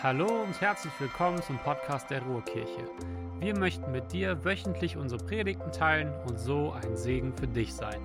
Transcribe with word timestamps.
Hallo 0.00 0.44
und 0.44 0.60
herzlich 0.60 0.92
willkommen 1.00 1.42
zum 1.42 1.58
Podcast 1.58 2.08
der 2.08 2.22
Ruhrkirche. 2.22 2.88
Wir 3.40 3.58
möchten 3.58 3.90
mit 3.90 4.12
dir 4.12 4.44
wöchentlich 4.44 4.96
unsere 4.96 5.20
Predigten 5.24 5.72
teilen 5.72 6.14
und 6.24 6.38
so 6.38 6.70
ein 6.70 6.96
Segen 6.96 7.36
für 7.36 7.48
dich 7.48 7.74
sein. 7.74 8.00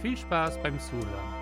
Viel 0.00 0.16
Spaß 0.16 0.62
beim 0.62 0.80
Zuhören. 0.80 1.34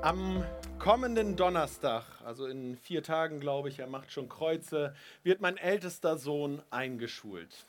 Am 0.00 0.46
kommenden 0.78 1.36
Donnerstag, 1.36 2.06
also 2.24 2.46
in 2.46 2.78
vier 2.78 3.02
Tagen 3.02 3.38
glaube 3.38 3.68
ich, 3.68 3.80
er 3.80 3.86
macht 3.86 4.10
schon 4.12 4.30
Kreuze, 4.30 4.94
wird 5.24 5.42
mein 5.42 5.58
ältester 5.58 6.16
Sohn 6.16 6.62
eingeschult. 6.70 7.66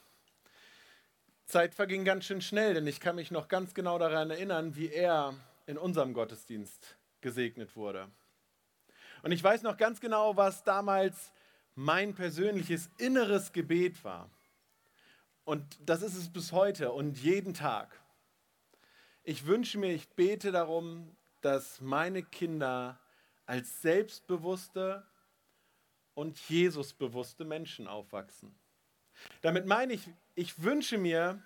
Zeit 1.44 1.76
verging 1.76 2.06
ganz 2.06 2.24
schön 2.24 2.40
schnell, 2.40 2.74
denn 2.74 2.88
ich 2.88 3.02
kann 3.02 3.18
mich 3.18 3.32
noch 3.32 3.50
ganz 3.50 3.74
genau 3.74 4.00
daran 4.00 4.32
erinnern, 4.32 4.78
wie 4.78 4.88
er 4.88 5.34
in 5.66 5.78
unserem 5.78 6.14
Gottesdienst 6.14 6.96
gesegnet 7.22 7.76
wurde. 7.76 8.10
Und 9.24 9.32
ich 9.32 9.44
weiß 9.44 9.62
noch 9.62 9.78
ganz 9.78 10.00
genau, 10.00 10.36
was 10.36 10.64
damals 10.64 11.32
mein 11.76 12.14
persönliches 12.14 12.90
inneres 12.98 13.54
Gebet 13.54 14.04
war. 14.04 14.30
Und 15.44 15.66
das 15.86 16.02
ist 16.02 16.16
es 16.16 16.32
bis 16.32 16.52
heute 16.52 16.92
und 16.92 17.18
jeden 17.18 17.54
Tag. 17.54 18.00
Ich 19.24 19.46
wünsche 19.46 19.78
mir, 19.78 19.94
ich 19.94 20.10
bete 20.10 20.52
darum, 20.52 21.16
dass 21.42 21.82
meine 21.82 22.24
Kinder 22.24 23.00
als 23.46 23.82
selbstbewusste 23.82 25.06
und 26.14 26.40
Jesusbewusste 26.50 27.46
Menschen 27.46 27.88
aufwachsen. 27.88 28.56
Damit 29.42 29.66
meine 29.66 29.94
ich, 29.94 30.10
ich 30.36 30.62
wünsche 30.62 30.98
mir, 30.98 31.42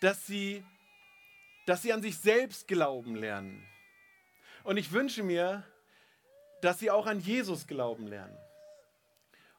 dass 0.00 0.26
sie, 0.26 0.64
dass 1.66 1.82
sie 1.82 1.92
an 1.92 2.02
sich 2.02 2.18
selbst 2.18 2.68
glauben 2.68 3.16
lernen. 3.16 3.66
Und 4.66 4.78
ich 4.78 4.90
wünsche 4.90 5.22
mir, 5.22 5.62
dass 6.60 6.80
sie 6.80 6.90
auch 6.90 7.06
an 7.06 7.20
Jesus 7.20 7.68
glauben 7.68 8.08
lernen. 8.08 8.36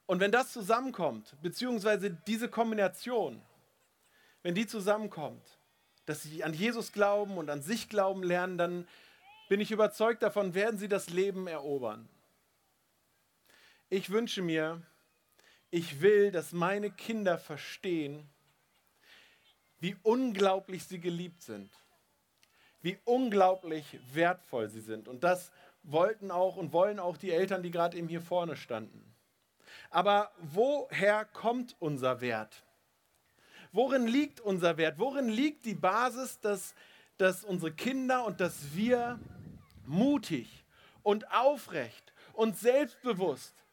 Und 0.06 0.20
wenn 0.20 0.34
das 0.34 0.52
zusammenkommt, 0.52 1.34
beziehungsweise 1.42 2.12
diese 2.12 2.50
Kombination, 2.50 3.42
wenn 4.44 4.54
die 4.54 4.68
zusammenkommt, 4.68 5.48
dass 6.06 6.24
sie 6.24 6.44
an 6.44 6.54
Jesus 6.54 6.92
glauben 6.92 7.38
und 7.38 7.50
an 7.50 7.62
sich 7.62 7.88
glauben 7.88 8.22
lernen, 8.22 8.58
dann 8.58 8.88
bin 9.48 9.62
ich 9.62 9.72
überzeugt 9.72 10.24
davon, 10.24 10.54
werden 10.54 10.78
sie 10.78 10.90
das 10.90 11.10
Leben 11.10 11.48
erobern. 11.48 12.10
Ich 13.90 14.10
wünsche 14.10 14.42
mir, 14.42 14.82
ich 15.70 16.02
will, 16.02 16.32
dass 16.32 16.52
meine 16.52 16.92
Kinder 16.92 17.38
verstehen, 17.38 18.30
wie 19.80 19.96
unglaublich 20.04 20.84
sie 20.84 21.00
geliebt 21.00 21.44
sind, 21.44 21.72
wie 22.82 22.98
unglaublich 23.06 24.00
wertvoll 24.14 24.70
sie 24.70 24.82
sind. 24.82 25.08
Und 25.08 25.24
das 25.24 25.52
wollten 25.84 26.32
auch 26.32 26.58
und 26.58 26.74
wollen 26.74 27.00
auch 27.00 27.18
die 27.18 27.32
Eltern, 27.32 27.64
die 27.64 27.72
gerade 27.72 27.98
eben 27.98 28.08
hier 28.08 28.22
vorne 28.22 28.56
standen. 28.56 29.04
Aber 29.90 30.32
woher 30.40 31.26
kommt 31.26 31.76
unser 31.80 32.22
Wert? 32.22 32.64
Worin 33.72 34.08
liegt 34.08 34.40
unser 34.40 34.78
Wert? 34.78 35.00
Worin 35.00 35.30
liegt 35.30 35.66
die 35.66 35.76
Basis, 35.76 36.40
dass, 36.40 36.76
dass 37.18 37.44
unsere 37.44 37.72
Kinder 37.72 38.26
und 38.26 38.40
dass 38.40 38.76
wir 38.76 39.20
mutig 39.86 40.66
und 41.04 41.32
aufrecht 41.32 42.14
und 42.34 42.58
selbstbewusst 42.58 43.64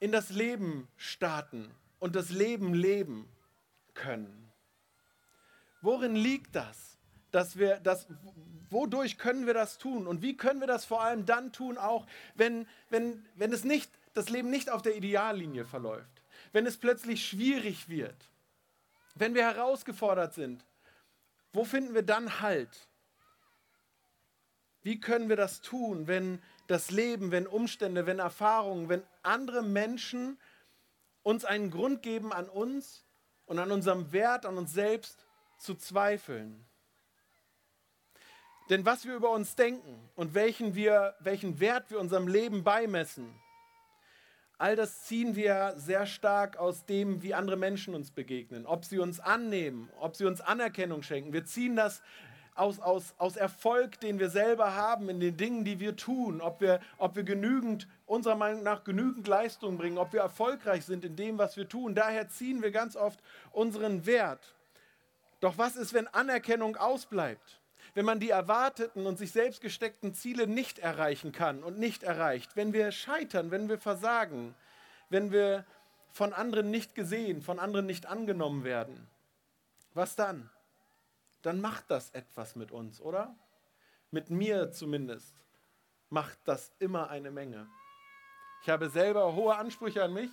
in 0.00 0.12
das 0.12 0.30
Leben 0.30 0.88
starten 0.96 1.70
und 1.98 2.16
das 2.16 2.30
Leben 2.30 2.74
leben 2.74 3.28
können. 3.94 4.50
Worin 5.80 6.16
liegt 6.16 6.56
das? 6.56 6.93
Dass 7.34 7.58
wir 7.58 7.80
das, 7.80 8.06
wodurch 8.70 9.18
können 9.18 9.44
wir 9.44 9.54
das 9.54 9.76
tun? 9.76 10.06
Und 10.06 10.22
wie 10.22 10.36
können 10.36 10.60
wir 10.60 10.68
das 10.68 10.84
vor 10.84 11.02
allem 11.02 11.26
dann 11.26 11.52
tun, 11.52 11.78
auch 11.78 12.06
wenn, 12.36 12.68
wenn, 12.90 13.26
wenn 13.34 13.52
es 13.52 13.64
nicht, 13.64 13.90
das 14.12 14.28
Leben 14.28 14.50
nicht 14.50 14.70
auf 14.70 14.82
der 14.82 14.94
Ideallinie 14.94 15.64
verläuft? 15.64 16.22
Wenn 16.52 16.64
es 16.64 16.76
plötzlich 16.76 17.26
schwierig 17.26 17.88
wird? 17.88 18.14
Wenn 19.16 19.34
wir 19.34 19.42
herausgefordert 19.42 20.34
sind? 20.34 20.64
Wo 21.52 21.64
finden 21.64 21.92
wir 21.92 22.04
dann 22.04 22.40
Halt? 22.40 22.88
Wie 24.82 25.00
können 25.00 25.28
wir 25.28 25.36
das 25.36 25.60
tun, 25.60 26.06
wenn 26.06 26.40
das 26.68 26.92
Leben, 26.92 27.32
wenn 27.32 27.48
Umstände, 27.48 28.06
wenn 28.06 28.20
Erfahrungen, 28.20 28.88
wenn 28.88 29.02
andere 29.24 29.64
Menschen 29.64 30.38
uns 31.24 31.44
einen 31.44 31.72
Grund 31.72 32.00
geben, 32.00 32.32
an 32.32 32.48
uns 32.48 33.04
und 33.46 33.58
an 33.58 33.72
unserem 33.72 34.12
Wert, 34.12 34.46
an 34.46 34.56
uns 34.56 34.72
selbst 34.72 35.26
zu 35.58 35.74
zweifeln? 35.74 36.64
Denn 38.70 38.86
was 38.86 39.04
wir 39.04 39.14
über 39.14 39.30
uns 39.30 39.56
denken 39.56 40.08
und 40.16 40.34
welchen, 40.34 40.74
wir, 40.74 41.14
welchen 41.20 41.60
Wert 41.60 41.90
wir 41.90 42.00
unserem 42.00 42.28
Leben 42.28 42.64
beimessen, 42.64 43.34
all 44.56 44.74
das 44.74 45.02
ziehen 45.02 45.36
wir 45.36 45.74
sehr 45.76 46.06
stark 46.06 46.56
aus 46.56 46.86
dem, 46.86 47.22
wie 47.22 47.34
andere 47.34 47.56
Menschen 47.56 47.94
uns 47.94 48.10
begegnen, 48.10 48.64
ob 48.64 48.84
sie 48.86 48.98
uns 48.98 49.20
annehmen, 49.20 49.90
ob 50.00 50.16
sie 50.16 50.24
uns 50.24 50.40
Anerkennung 50.40 51.02
schenken. 51.02 51.34
Wir 51.34 51.44
ziehen 51.44 51.76
das 51.76 52.00
aus, 52.54 52.78
aus, 52.78 53.14
aus 53.18 53.36
Erfolg, 53.36 54.00
den 54.00 54.18
wir 54.18 54.30
selber 54.30 54.74
haben 54.74 55.10
in 55.10 55.20
den 55.20 55.36
Dingen, 55.36 55.64
die 55.64 55.80
wir 55.80 55.96
tun, 55.96 56.40
ob 56.40 56.62
wir, 56.62 56.80
ob 56.96 57.16
wir 57.16 57.24
genügend, 57.24 57.86
unserer 58.06 58.36
Meinung 58.36 58.62
nach 58.62 58.84
genügend 58.84 59.26
Leistung 59.26 59.76
bringen, 59.76 59.98
ob 59.98 60.12
wir 60.12 60.20
erfolgreich 60.20 60.86
sind 60.86 61.04
in 61.04 61.16
dem, 61.16 61.36
was 61.36 61.56
wir 61.56 61.68
tun. 61.68 61.94
Daher 61.94 62.28
ziehen 62.28 62.62
wir 62.62 62.70
ganz 62.70 62.96
oft 62.96 63.20
unseren 63.50 64.06
Wert. 64.06 64.54
Doch 65.40 65.58
was 65.58 65.76
ist, 65.76 65.92
wenn 65.92 66.06
Anerkennung 66.06 66.76
ausbleibt? 66.76 67.60
Wenn 67.94 68.04
man 68.04 68.20
die 68.20 68.30
erwarteten 68.30 69.06
und 69.06 69.18
sich 69.18 69.32
selbst 69.32 69.60
gesteckten 69.60 70.14
Ziele 70.14 70.46
nicht 70.46 70.78
erreichen 70.78 71.32
kann 71.32 71.62
und 71.62 71.78
nicht 71.78 72.02
erreicht, 72.02 72.56
wenn 72.56 72.72
wir 72.72 72.92
scheitern, 72.92 73.50
wenn 73.50 73.68
wir 73.68 73.78
versagen, 73.78 74.54
wenn 75.08 75.30
wir 75.32 75.64
von 76.12 76.32
anderen 76.32 76.70
nicht 76.70 76.94
gesehen, 76.94 77.40
von 77.40 77.58
anderen 77.58 77.86
nicht 77.86 78.06
angenommen 78.06 78.64
werden, 78.64 79.08
was 79.94 80.16
dann? 80.16 80.50
dann 81.44 81.60
macht 81.60 81.90
das 81.90 82.10
etwas 82.10 82.56
mit 82.56 82.72
uns, 82.72 83.00
oder? 83.00 83.36
Mit 84.10 84.30
mir 84.30 84.70
zumindest 84.72 85.34
macht 86.08 86.38
das 86.44 86.72
immer 86.78 87.10
eine 87.10 87.30
Menge. 87.30 87.68
Ich 88.62 88.70
habe 88.70 88.88
selber 88.88 89.34
hohe 89.34 89.54
Ansprüche 89.54 90.02
an 90.02 90.14
mich. 90.14 90.30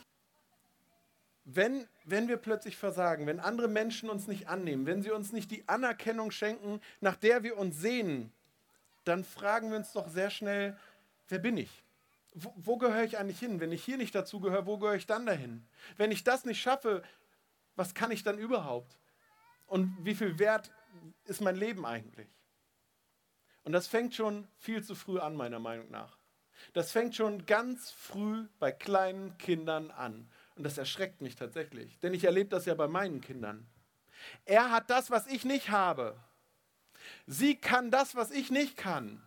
Wenn, 1.44 1.88
wenn 2.06 2.28
wir 2.28 2.38
plötzlich 2.38 2.78
versagen, 2.78 3.26
wenn 3.26 3.40
andere 3.40 3.68
Menschen 3.68 4.10
uns 4.10 4.28
nicht 4.28 4.48
annehmen, 4.48 4.86
wenn 4.86 5.02
sie 5.02 5.12
uns 5.12 5.32
nicht 5.32 5.50
die 5.50 5.68
Anerkennung 5.68 6.32
schenken, 6.32 6.82
nach 7.00 7.16
der 7.16 7.44
wir 7.44 7.58
uns 7.58 7.78
sehen, 7.78 8.32
dann 9.04 9.24
fragen 9.24 9.72
wir 9.72 9.78
uns 9.78 9.92
doch 9.94 10.08
sehr 10.08 10.30
schnell, 10.30 10.78
wer 11.30 11.40
bin 11.40 11.58
ich? 11.58 11.84
Wo, 12.34 12.54
wo 12.56 12.78
gehöre 12.78 13.04
ich 13.04 13.18
eigentlich 13.18 13.40
hin? 13.40 13.60
Wenn 13.60 13.72
ich 13.72 13.84
hier 13.84 13.98
nicht 13.98 14.14
dazu 14.14 14.40
gehöre, 14.40 14.66
wo 14.66 14.78
gehöre 14.78 14.96
ich 14.96 15.08
dann 15.08 15.26
dahin? 15.26 15.66
Wenn 15.98 16.12
ich 16.12 16.24
das 16.24 16.46
nicht 16.46 16.62
schaffe, 16.62 17.04
was 17.76 17.94
kann 17.94 18.12
ich 18.12 18.24
dann 18.24 18.38
überhaupt? 18.38 18.98
Und 19.66 19.96
wie 20.06 20.16
viel 20.16 20.38
Wert 20.38 20.72
ist 21.26 21.42
mein 21.42 21.56
Leben 21.56 21.86
eigentlich? 21.86 22.30
Und 23.64 23.72
das 23.72 23.88
fängt 23.88 24.16
schon 24.16 24.48
viel 24.58 24.84
zu 24.84 24.96
früh 24.96 25.20
an, 25.20 25.36
meiner 25.36 25.60
Meinung 25.60 25.90
nach. 25.90 26.18
Das 26.74 26.92
fängt 26.92 27.16
schon 27.16 27.46
ganz 27.46 27.92
früh 27.92 28.48
bei 28.60 28.72
kleinen 28.72 29.38
Kindern 29.38 29.92
an. 29.92 30.30
Und 30.56 30.64
das 30.64 30.78
erschreckt 30.78 31.22
mich 31.22 31.36
tatsächlich, 31.36 31.98
denn 32.00 32.14
ich 32.14 32.24
erlebe 32.24 32.50
das 32.50 32.66
ja 32.66 32.74
bei 32.74 32.88
meinen 32.88 33.22
Kindern. 33.22 33.66
Er 34.46 34.72
hat 34.72 34.90
das, 34.90 35.10
was 35.10 35.28
ich 35.28 35.46
nicht 35.46 35.70
habe. 35.70 36.16
Sie 37.26 37.56
kann 37.56 37.92
das, 37.92 38.16
was 38.16 38.32
ich 38.32 38.52
nicht 38.52 38.78
kann. 38.78 39.22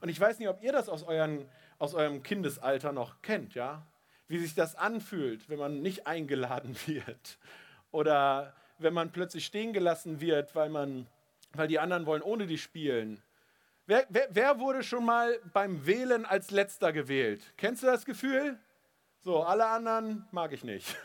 Und 0.00 0.08
ich 0.08 0.20
weiß 0.20 0.38
nicht, 0.38 0.48
ob 0.48 0.62
ihr 0.62 0.72
das 0.72 0.88
aus, 0.88 1.02
euren, 1.02 1.48
aus 1.78 1.94
eurem 1.94 2.22
Kindesalter 2.22 2.92
noch 2.92 3.22
kennt, 3.22 3.54
ja? 3.54 3.86
Wie 4.28 4.38
sich 4.38 4.54
das 4.54 4.74
anfühlt, 4.74 5.48
wenn 5.48 5.58
man 5.58 5.82
nicht 5.82 6.06
eingeladen 6.06 6.76
wird. 6.86 7.38
Oder 7.90 8.54
wenn 8.78 8.92
man 8.92 9.12
plötzlich 9.12 9.46
stehen 9.46 9.72
gelassen 9.72 10.20
wird, 10.20 10.54
weil, 10.54 10.68
man, 10.68 11.06
weil 11.52 11.68
die 11.68 11.78
anderen 11.78 12.06
wollen 12.06 12.22
ohne 12.22 12.46
die 12.46 12.58
spielen. 12.58 13.22
Wer, 13.86 14.04
wer, 14.08 14.28
wer 14.30 14.58
wurde 14.58 14.82
schon 14.82 15.04
mal 15.04 15.38
beim 15.52 15.86
Wählen 15.86 16.26
als 16.26 16.50
letzter 16.50 16.92
gewählt? 16.92 17.54
Kennst 17.56 17.82
du 17.82 17.86
das 17.86 18.04
Gefühl? 18.04 18.58
So, 19.22 19.42
alle 19.42 19.66
anderen 19.66 20.26
mag 20.30 20.52
ich 20.52 20.64
nicht. 20.64 20.96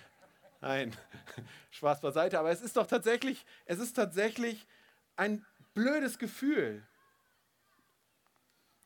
Nein, 0.60 0.96
Spaß 1.70 2.00
beiseite. 2.00 2.38
Aber 2.38 2.50
es 2.50 2.62
ist 2.62 2.76
doch 2.76 2.86
tatsächlich, 2.86 3.44
es 3.66 3.78
ist 3.78 3.94
tatsächlich 3.94 4.66
ein 5.16 5.44
blödes 5.74 6.18
Gefühl. 6.18 6.86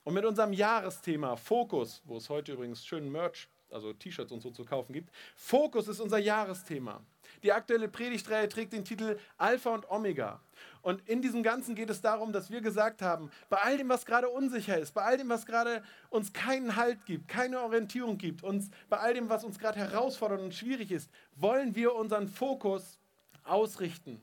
Und 0.04 0.14
mit 0.14 0.24
unserem 0.24 0.52
Jahresthema 0.52 1.36
Fokus, 1.36 2.02
wo 2.04 2.16
es 2.16 2.30
heute 2.30 2.52
übrigens 2.52 2.84
schönen 2.84 3.12
Merch 3.12 3.48
also 3.70 3.92
T-Shirts 3.92 4.32
und 4.32 4.40
so 4.40 4.50
zu 4.50 4.64
kaufen 4.64 4.92
gibt. 4.92 5.10
Fokus 5.36 5.88
ist 5.88 6.00
unser 6.00 6.18
Jahresthema. 6.18 7.02
Die 7.42 7.52
aktuelle 7.52 7.88
Predigtreihe 7.88 8.48
trägt 8.48 8.72
den 8.72 8.84
Titel 8.84 9.18
Alpha 9.36 9.70
und 9.70 9.90
Omega. 9.90 10.40
Und 10.82 11.06
in 11.08 11.22
diesem 11.22 11.42
Ganzen 11.42 11.74
geht 11.74 11.90
es 11.90 12.00
darum, 12.00 12.32
dass 12.32 12.50
wir 12.50 12.60
gesagt 12.60 13.02
haben, 13.02 13.30
bei 13.48 13.58
all 13.58 13.76
dem, 13.76 13.88
was 13.88 14.06
gerade 14.06 14.28
unsicher 14.28 14.78
ist, 14.78 14.92
bei 14.92 15.02
all 15.02 15.16
dem, 15.16 15.28
was 15.28 15.46
gerade 15.46 15.82
uns 16.10 16.32
keinen 16.32 16.76
Halt 16.76 17.04
gibt, 17.06 17.28
keine 17.28 17.60
Orientierung 17.60 18.18
gibt, 18.18 18.42
uns, 18.42 18.70
bei 18.88 18.98
all 18.98 19.14
dem, 19.14 19.28
was 19.28 19.44
uns 19.44 19.58
gerade 19.58 19.78
herausfordert 19.78 20.40
und 20.40 20.54
schwierig 20.54 20.90
ist, 20.90 21.10
wollen 21.34 21.74
wir 21.74 21.94
unseren 21.94 22.28
Fokus 22.28 22.98
ausrichten 23.44 24.20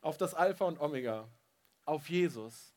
auf 0.00 0.16
das 0.16 0.34
Alpha 0.34 0.64
und 0.66 0.80
Omega, 0.80 1.28
auf 1.84 2.08
Jesus. 2.08 2.73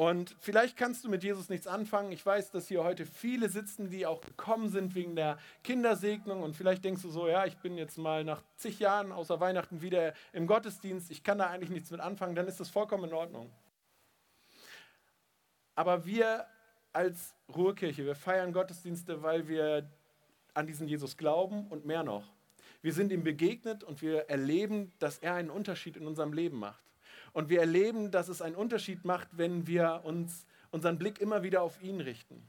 Und 0.00 0.34
vielleicht 0.40 0.78
kannst 0.78 1.04
du 1.04 1.10
mit 1.10 1.22
Jesus 1.22 1.50
nichts 1.50 1.66
anfangen. 1.66 2.10
Ich 2.10 2.24
weiß, 2.24 2.52
dass 2.52 2.68
hier 2.68 2.82
heute 2.82 3.04
viele 3.04 3.50
sitzen, 3.50 3.90
die 3.90 4.06
auch 4.06 4.22
gekommen 4.22 4.70
sind 4.70 4.94
wegen 4.94 5.14
der 5.14 5.36
Kindersegnung. 5.62 6.42
Und 6.42 6.56
vielleicht 6.56 6.86
denkst 6.86 7.02
du 7.02 7.10
so, 7.10 7.28
ja, 7.28 7.44
ich 7.44 7.58
bin 7.58 7.76
jetzt 7.76 7.98
mal 7.98 8.24
nach 8.24 8.42
zig 8.56 8.78
Jahren 8.78 9.12
außer 9.12 9.40
Weihnachten 9.40 9.82
wieder 9.82 10.14
im 10.32 10.46
Gottesdienst. 10.46 11.10
Ich 11.10 11.22
kann 11.22 11.36
da 11.36 11.48
eigentlich 11.48 11.68
nichts 11.68 11.90
mit 11.90 12.00
anfangen. 12.00 12.34
Dann 12.34 12.48
ist 12.48 12.58
das 12.58 12.70
vollkommen 12.70 13.10
in 13.10 13.12
Ordnung. 13.12 13.50
Aber 15.74 16.06
wir 16.06 16.46
als 16.94 17.34
Ruhrkirche, 17.54 18.06
wir 18.06 18.14
feiern 18.14 18.54
Gottesdienste, 18.54 19.22
weil 19.22 19.48
wir 19.48 19.86
an 20.54 20.66
diesen 20.66 20.88
Jesus 20.88 21.18
glauben 21.18 21.66
und 21.68 21.84
mehr 21.84 22.04
noch. 22.04 22.24
Wir 22.80 22.94
sind 22.94 23.12
ihm 23.12 23.22
begegnet 23.22 23.84
und 23.84 24.00
wir 24.00 24.30
erleben, 24.30 24.92
dass 24.98 25.18
er 25.18 25.34
einen 25.34 25.50
Unterschied 25.50 25.98
in 25.98 26.06
unserem 26.06 26.32
Leben 26.32 26.58
macht. 26.58 26.89
Und 27.32 27.48
wir 27.48 27.60
erleben, 27.60 28.10
dass 28.10 28.28
es 28.28 28.42
einen 28.42 28.56
Unterschied 28.56 29.04
macht, 29.04 29.28
wenn 29.32 29.66
wir 29.66 30.02
uns 30.04 30.46
unseren 30.70 30.98
Blick 30.98 31.20
immer 31.20 31.42
wieder 31.42 31.62
auf 31.62 31.82
ihn 31.82 32.00
richten. 32.00 32.48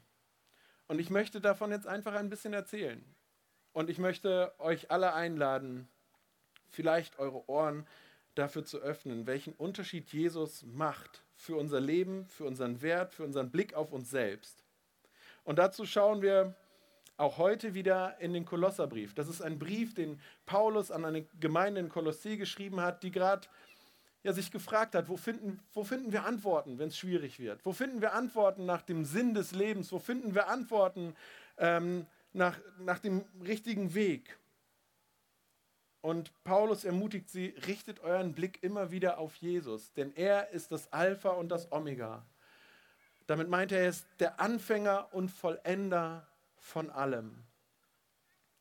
Und 0.87 0.99
ich 0.99 1.09
möchte 1.09 1.41
davon 1.41 1.71
jetzt 1.71 1.87
einfach 1.87 2.13
ein 2.13 2.29
bisschen 2.29 2.53
erzählen. 2.53 3.03
Und 3.73 3.89
ich 3.89 3.97
möchte 3.97 4.53
euch 4.59 4.91
alle 4.91 5.13
einladen, 5.13 5.87
vielleicht 6.69 7.19
eure 7.19 7.47
Ohren 7.49 7.87
dafür 8.35 8.65
zu 8.65 8.79
öffnen, 8.79 9.27
welchen 9.27 9.53
Unterschied 9.53 10.11
Jesus 10.11 10.63
macht 10.63 11.23
für 11.35 11.55
unser 11.55 11.79
Leben, 11.79 12.25
für 12.27 12.45
unseren 12.45 12.81
Wert, 12.81 13.13
für 13.13 13.23
unseren 13.23 13.51
Blick 13.51 13.73
auf 13.73 13.91
uns 13.91 14.09
selbst. 14.09 14.63
Und 15.43 15.59
dazu 15.59 15.85
schauen 15.85 16.21
wir 16.21 16.55
auch 17.17 17.37
heute 17.37 17.73
wieder 17.73 18.19
in 18.19 18.33
den 18.33 18.45
Kolosserbrief. 18.45 19.13
Das 19.13 19.27
ist 19.27 19.41
ein 19.41 19.59
Brief, 19.59 19.93
den 19.93 20.19
Paulus 20.45 20.91
an 20.91 21.05
eine 21.05 21.23
Gemeinde 21.39 21.79
in 21.79 21.89
Kolossee 21.89 22.37
geschrieben 22.37 22.81
hat, 22.81 23.03
die 23.03 23.11
gerade 23.11 23.47
ja, 24.23 24.33
sich 24.33 24.51
gefragt 24.51 24.95
hat, 24.95 25.09
wo 25.09 25.17
finden, 25.17 25.59
wo 25.73 25.83
finden 25.83 26.11
wir 26.11 26.25
Antworten, 26.25 26.77
wenn 26.77 26.89
es 26.89 26.97
schwierig 26.97 27.39
wird? 27.39 27.65
Wo 27.65 27.73
finden 27.73 28.01
wir 28.01 28.13
Antworten 28.13 28.65
nach 28.65 28.81
dem 28.83 29.05
Sinn 29.05 29.33
des 29.33 29.51
Lebens? 29.51 29.91
Wo 29.91 29.99
finden 29.99 30.35
wir 30.35 30.47
Antworten 30.47 31.15
ähm, 31.57 32.05
nach, 32.33 32.59
nach 32.79 32.99
dem 32.99 33.25
richtigen 33.43 33.93
Weg? 33.93 34.37
Und 36.01 36.31
Paulus 36.43 36.83
ermutigt 36.83 37.29
sie, 37.29 37.55
richtet 37.67 37.99
euren 37.99 38.33
Blick 38.33 38.63
immer 38.63 38.91
wieder 38.91 39.19
auf 39.19 39.35
Jesus, 39.35 39.93
denn 39.93 40.15
er 40.15 40.49
ist 40.49 40.71
das 40.71 40.91
Alpha 40.91 41.29
und 41.29 41.49
das 41.49 41.71
Omega. 41.71 42.25
Damit 43.27 43.49
meint 43.49 43.71
er, 43.71 43.81
er 43.81 43.89
ist 43.89 44.07
der 44.19 44.39
Anfänger 44.39 45.09
und 45.13 45.29
Vollender 45.29 46.27
von 46.57 46.89
allem. 46.89 47.43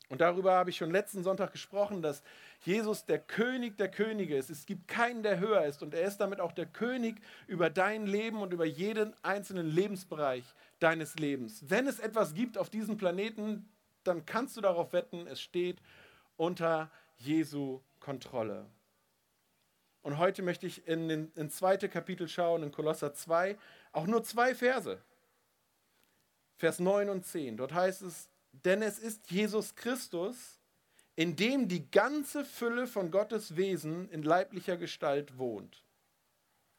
Und 0.09 0.21
darüber 0.21 0.53
habe 0.53 0.69
ich 0.69 0.77
schon 0.77 0.91
letzten 0.91 1.23
Sonntag 1.23 1.51
gesprochen, 1.51 2.01
dass 2.01 2.21
Jesus 2.61 3.05
der 3.05 3.19
König 3.19 3.77
der 3.77 3.89
Könige 3.89 4.35
ist. 4.35 4.49
Es 4.49 4.65
gibt 4.65 4.87
keinen, 4.87 5.23
der 5.23 5.39
höher 5.39 5.65
ist. 5.65 5.81
Und 5.81 5.93
er 5.93 6.03
ist 6.03 6.17
damit 6.17 6.39
auch 6.39 6.51
der 6.51 6.67
König 6.67 7.21
über 7.47 7.69
dein 7.69 8.05
Leben 8.05 8.41
und 8.41 8.53
über 8.53 8.65
jeden 8.65 9.13
einzelnen 9.23 9.67
Lebensbereich 9.67 10.43
deines 10.79 11.15
Lebens. 11.15 11.63
Wenn 11.67 11.87
es 11.87 11.99
etwas 11.99 12.33
gibt 12.33 12.57
auf 12.57 12.69
diesem 12.69 12.97
Planeten, 12.97 13.67
dann 14.03 14.25
kannst 14.25 14.57
du 14.57 14.61
darauf 14.61 14.93
wetten, 14.93 15.27
es 15.27 15.41
steht 15.41 15.81
unter 16.37 16.91
Jesu 17.17 17.81
Kontrolle. 17.99 18.65
Und 20.03 20.17
heute 20.17 20.41
möchte 20.41 20.65
ich 20.65 20.87
in 20.87 21.07
den 21.07 21.31
in 21.35 21.49
zweite 21.49 21.87
Kapitel 21.87 22.27
schauen, 22.27 22.63
in 22.63 22.71
Kolosser 22.71 23.13
2, 23.13 23.57
auch 23.91 24.07
nur 24.07 24.23
zwei 24.23 24.55
Verse. 24.55 24.99
Vers 26.57 26.79
9 26.79 27.09
und 27.09 27.25
10. 27.25 27.57
Dort 27.57 27.73
heißt 27.73 28.01
es, 28.03 28.29
denn 28.51 28.81
es 28.81 28.99
ist 28.99 29.29
Jesus 29.31 29.75
Christus, 29.75 30.60
in 31.15 31.35
dem 31.35 31.67
die 31.67 31.89
ganze 31.91 32.45
Fülle 32.45 32.87
von 32.87 33.11
Gottes 33.11 33.55
Wesen 33.55 34.09
in 34.09 34.23
leiblicher 34.23 34.77
Gestalt 34.77 35.37
wohnt. 35.37 35.83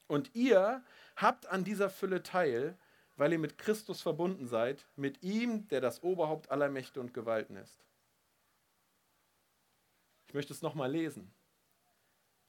Und 0.09 0.35
ihr 0.35 0.83
habt 1.17 1.47
an 1.47 1.65
dieser 1.65 1.91
Fülle 1.91 2.23
teil, 2.23 2.77
weil 3.17 3.33
ihr 3.33 3.39
mit 3.39 3.59
Christus 3.59 4.01
verbunden 4.01 4.47
seid, 4.47 4.87
mit 4.97 5.23
ihm, 5.23 5.69
der 5.69 5.81
das 5.81 6.03
Oberhaupt 6.03 6.51
aller 6.51 6.69
Mächte 6.69 7.01
und 7.01 7.15
Gewalten 7.15 7.57
ist. 7.57 7.85
Ich 10.27 10.35
möchte 10.35 10.53
es 10.53 10.63
nochmal 10.63 10.91
lesen. 10.91 11.31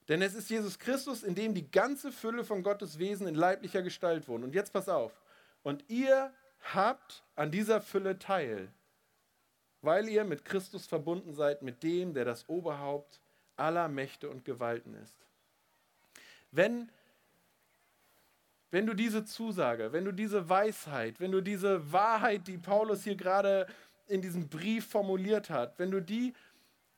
Denn 0.07 0.21
es 0.21 0.35
ist 0.35 0.49
Jesus 0.49 0.79
Christus, 0.79 1.23
in 1.23 1.35
dem 1.35 1.53
die 1.53 1.69
ganze 1.69 2.11
Fülle 2.11 2.43
von 2.43 2.63
Gottes 2.63 2.99
Wesen 2.99 3.27
in 3.27 3.35
leiblicher 3.35 3.81
Gestalt 3.81 4.27
wohnt. 4.27 4.43
Und 4.43 4.53
jetzt 4.53 4.73
pass 4.73 4.89
auf. 4.89 5.21
Und 5.63 5.83
ihr 5.89 6.33
habt 6.73 7.23
an 7.35 7.51
dieser 7.51 7.81
Fülle 7.81 8.19
teil, 8.19 8.71
weil 9.83 10.07
ihr 10.07 10.23
mit 10.23 10.45
Christus 10.45 10.87
verbunden 10.87 11.33
seid, 11.33 11.61
mit 11.61 11.83
dem, 11.83 12.13
der 12.13 12.25
das 12.25 12.47
Oberhaupt 12.47 13.19
aller 13.57 13.89
Mächte 13.89 14.29
und 14.29 14.45
Gewalten 14.45 14.95
ist. 14.95 15.15
Wenn, 16.51 16.89
wenn 18.71 18.87
du 18.87 18.93
diese 18.93 19.25
Zusage, 19.25 19.91
wenn 19.91 20.05
du 20.05 20.11
diese 20.11 20.49
Weisheit, 20.49 21.19
wenn 21.19 21.31
du 21.31 21.41
diese 21.41 21.91
Wahrheit, 21.91 22.47
die 22.47 22.57
Paulus 22.57 23.03
hier 23.03 23.15
gerade 23.15 23.67
in 24.07 24.21
diesem 24.21 24.47
Brief 24.47 24.87
formuliert 24.87 25.49
hat, 25.49 25.77
wenn 25.77 25.91
du 25.91 26.01
die 26.01 26.33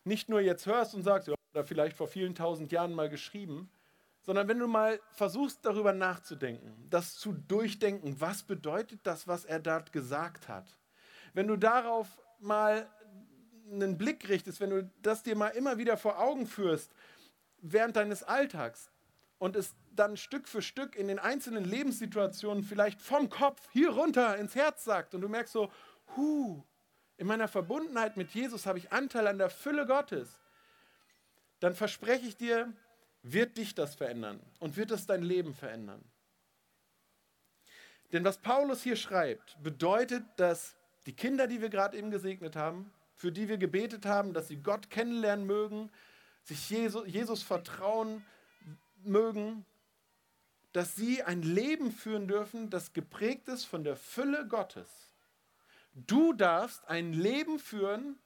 nicht 0.03 0.29
nur 0.29 0.39
jetzt 0.39 0.67
hörst 0.67 0.93
und 0.93 1.01
sagst, 1.03 1.27
ja, 1.27 1.35
oder 1.53 1.63
vielleicht 1.63 1.97
vor 1.97 2.07
vielen 2.07 2.35
tausend 2.35 2.71
Jahren 2.71 2.93
mal 2.93 3.09
geschrieben, 3.09 3.69
sondern 4.21 4.47
wenn 4.47 4.59
du 4.59 4.67
mal 4.67 4.99
versuchst 5.11 5.65
darüber 5.65 5.93
nachzudenken, 5.93 6.87
das 6.89 7.15
zu 7.15 7.33
durchdenken, 7.33 8.19
was 8.19 8.43
bedeutet 8.43 8.99
das, 9.03 9.27
was 9.27 9.45
er 9.45 9.59
dort 9.59 9.91
gesagt 9.91 10.47
hat, 10.47 10.65
wenn 11.33 11.47
du 11.47 11.55
darauf 11.55 12.07
mal 12.39 12.89
einen 13.71 13.97
Blick 13.97 14.29
richtest, 14.29 14.59
wenn 14.59 14.69
du 14.69 14.91
das 15.01 15.23
dir 15.23 15.35
mal 15.35 15.49
immer 15.49 15.77
wieder 15.77 15.97
vor 15.97 16.19
Augen 16.19 16.45
führst, 16.47 16.91
während 17.57 17.95
deines 17.95 18.23
Alltags 18.23 18.91
und 19.39 19.55
es 19.55 19.75
dann 19.91 20.17
Stück 20.17 20.47
für 20.47 20.61
Stück 20.61 20.95
in 20.95 21.07
den 21.07 21.19
einzelnen 21.19 21.65
Lebenssituationen 21.65 22.63
vielleicht 22.63 23.01
vom 23.01 23.29
Kopf 23.29 23.61
hier 23.71 23.91
runter 23.91 24.37
ins 24.37 24.55
Herz 24.55 24.83
sagt 24.83 25.15
und 25.15 25.21
du 25.21 25.29
merkst 25.29 25.53
so, 25.53 25.71
hu, 26.15 26.63
in 27.17 27.27
meiner 27.27 27.47
Verbundenheit 27.47 28.17
mit 28.17 28.31
Jesus 28.31 28.65
habe 28.65 28.77
ich 28.77 28.91
Anteil 28.91 29.27
an 29.27 29.37
der 29.37 29.49
Fülle 29.49 29.85
Gottes, 29.85 30.41
dann 31.59 31.75
verspreche 31.75 32.27
ich 32.27 32.37
dir, 32.37 32.71
wird 33.23 33.57
dich 33.57 33.73
das 33.73 33.95
verändern 33.95 34.39
und 34.59 34.77
wird 34.77 34.91
es 34.91 35.05
dein 35.05 35.23
Leben 35.23 35.53
verändern. 35.53 36.03
Denn 38.11 38.23
was 38.23 38.37
Paulus 38.37 38.83
hier 38.83 38.95
schreibt, 38.95 39.61
bedeutet, 39.63 40.23
dass 40.37 40.75
die 41.05 41.13
Kinder, 41.13 41.47
die 41.47 41.61
wir 41.61 41.69
gerade 41.69 41.97
eben 41.97 42.11
gesegnet 42.11 42.55
haben, 42.55 42.91
für 43.15 43.31
die 43.31 43.47
wir 43.47 43.57
gebetet 43.57 44.05
haben, 44.05 44.33
dass 44.33 44.47
sie 44.47 44.57
Gott 44.57 44.89
kennenlernen 44.89 45.45
mögen, 45.45 45.91
sich 46.43 46.69
Jesus, 46.69 47.07
Jesus 47.07 47.43
vertrauen 47.43 48.23
mögen, 49.03 49.65
dass 50.73 50.95
sie 50.95 51.23
ein 51.23 51.41
Leben 51.41 51.91
führen 51.91 52.27
dürfen, 52.27 52.69
das 52.69 52.91
geprägt 52.93 53.47
ist 53.47 53.65
von 53.65 53.83
der 53.83 53.95
Fülle 53.95 54.47
Gottes. 54.47 54.89
Du 55.93 56.33
darfst 56.33 56.85
ein 56.89 57.13
Leben 57.13 57.59
führen, 57.59 58.19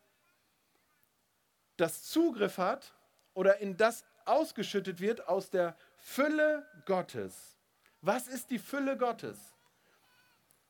das 1.78 2.04
Zugriff 2.04 2.58
hat 2.58 2.94
oder 3.34 3.60
in 3.60 3.78
das 3.78 4.04
ausgeschüttet 4.26 5.00
wird 5.00 5.28
aus 5.28 5.50
der 5.50 5.78
Fülle 5.98 6.68
Gottes. 6.86 7.58
Was 8.02 8.28
ist 8.28 8.50
die 8.50 8.60
Fülle 8.60 8.98
Gottes? 8.98 9.38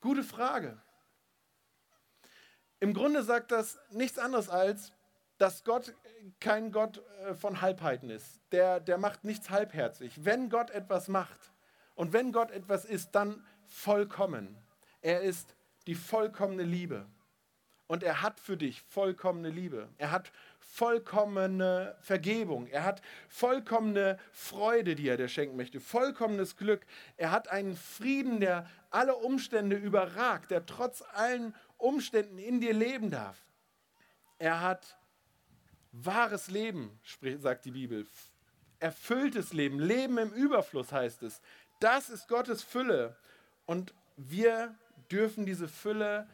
Gute 0.01 0.23
Frage. 0.23 0.77
Im 2.79 2.93
Grunde 2.93 3.23
sagt 3.23 3.51
das 3.51 3.79
nichts 3.91 4.17
anderes 4.17 4.49
als, 4.49 4.93
dass 5.37 5.63
Gott 5.63 5.93
kein 6.39 6.71
Gott 6.71 7.01
äh, 7.25 7.33
von 7.33 7.61
Halbheiten 7.61 8.09
ist. 8.09 8.39
Der, 8.51 8.79
der 8.79 8.97
macht 8.97 9.23
nichts 9.23 9.49
halbherzig. 9.49 10.25
Wenn 10.25 10.49
Gott 10.49 10.69
etwas 10.71 11.07
macht 11.07 11.51
und 11.95 12.13
wenn 12.13 12.31
Gott 12.31 12.51
etwas 12.51 12.85
ist, 12.85 13.11
dann 13.15 13.45
vollkommen. 13.67 14.57
Er 15.01 15.21
ist 15.21 15.55
die 15.87 15.95
vollkommene 15.95 16.63
Liebe. 16.63 17.05
Und 17.87 18.03
er 18.03 18.21
hat 18.21 18.39
für 18.39 18.55
dich 18.55 18.83
vollkommene 18.83 19.49
Liebe. 19.49 19.89
Er 19.97 20.11
hat 20.11 20.31
vollkommene 20.59 21.95
Vergebung. 22.01 22.67
Er 22.67 22.83
hat 22.83 23.01
vollkommene 23.29 24.19
Freude, 24.31 24.93
die 24.93 25.07
er 25.07 25.17
dir 25.17 25.27
schenken 25.27 25.57
möchte. 25.57 25.79
Vollkommenes 25.79 26.55
Glück. 26.55 26.85
Er 27.17 27.31
hat 27.31 27.47
einen 27.47 27.75
Frieden, 27.75 28.41
der 28.41 28.69
alle 28.91 29.15
Umstände 29.15 29.75
überragt, 29.75 30.51
der 30.51 30.67
trotz 30.67 31.03
allen 31.13 31.55
Umständen 31.79 32.37
in 32.37 32.61
dir 32.61 32.73
leben 32.73 33.09
darf. 33.09 33.37
Er 34.37 34.61
hat 34.61 34.97
wahres 35.91 36.49
Leben, 36.49 36.99
sagt 37.39 37.65
die 37.65 37.71
Bibel. 37.71 38.05
Erfülltes 38.79 39.51
Leben, 39.53 39.79
Leben 39.79 40.17
im 40.17 40.31
Überfluss 40.31 40.91
heißt 40.91 41.23
es. 41.23 41.41
Das 41.79 42.09
ist 42.09 42.27
Gottes 42.27 42.61
Fülle. 42.61 43.17
Und 43.65 43.93
wir 44.15 44.75
dürfen 45.11 45.45
diese 45.45 45.67
Fülle 45.67 46.27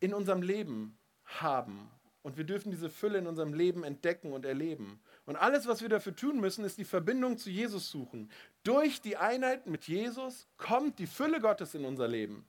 in 0.00 0.14
unserem 0.14 0.42
Leben 0.42 0.98
haben. 1.24 1.90
Und 2.22 2.36
wir 2.36 2.44
dürfen 2.44 2.70
diese 2.70 2.90
Fülle 2.90 3.18
in 3.18 3.26
unserem 3.26 3.54
Leben 3.54 3.84
entdecken 3.84 4.32
und 4.32 4.44
erleben. 4.44 5.00
Und 5.24 5.36
alles, 5.36 5.66
was 5.66 5.82
wir 5.82 5.88
dafür 5.88 6.14
tun 6.14 6.40
müssen, 6.40 6.64
ist 6.64 6.78
die 6.78 6.84
Verbindung 6.84 7.38
zu 7.38 7.48
Jesus 7.48 7.90
suchen. 7.90 8.30
Durch 8.64 9.00
die 9.00 9.16
Einheit 9.16 9.66
mit 9.66 9.84
Jesus 9.84 10.46
kommt 10.56 10.98
die 10.98 11.06
Fülle 11.06 11.40
Gottes 11.40 11.74
in 11.74 11.84
unser 11.84 12.08
Leben, 12.08 12.44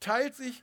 teilt 0.00 0.34
sich 0.34 0.62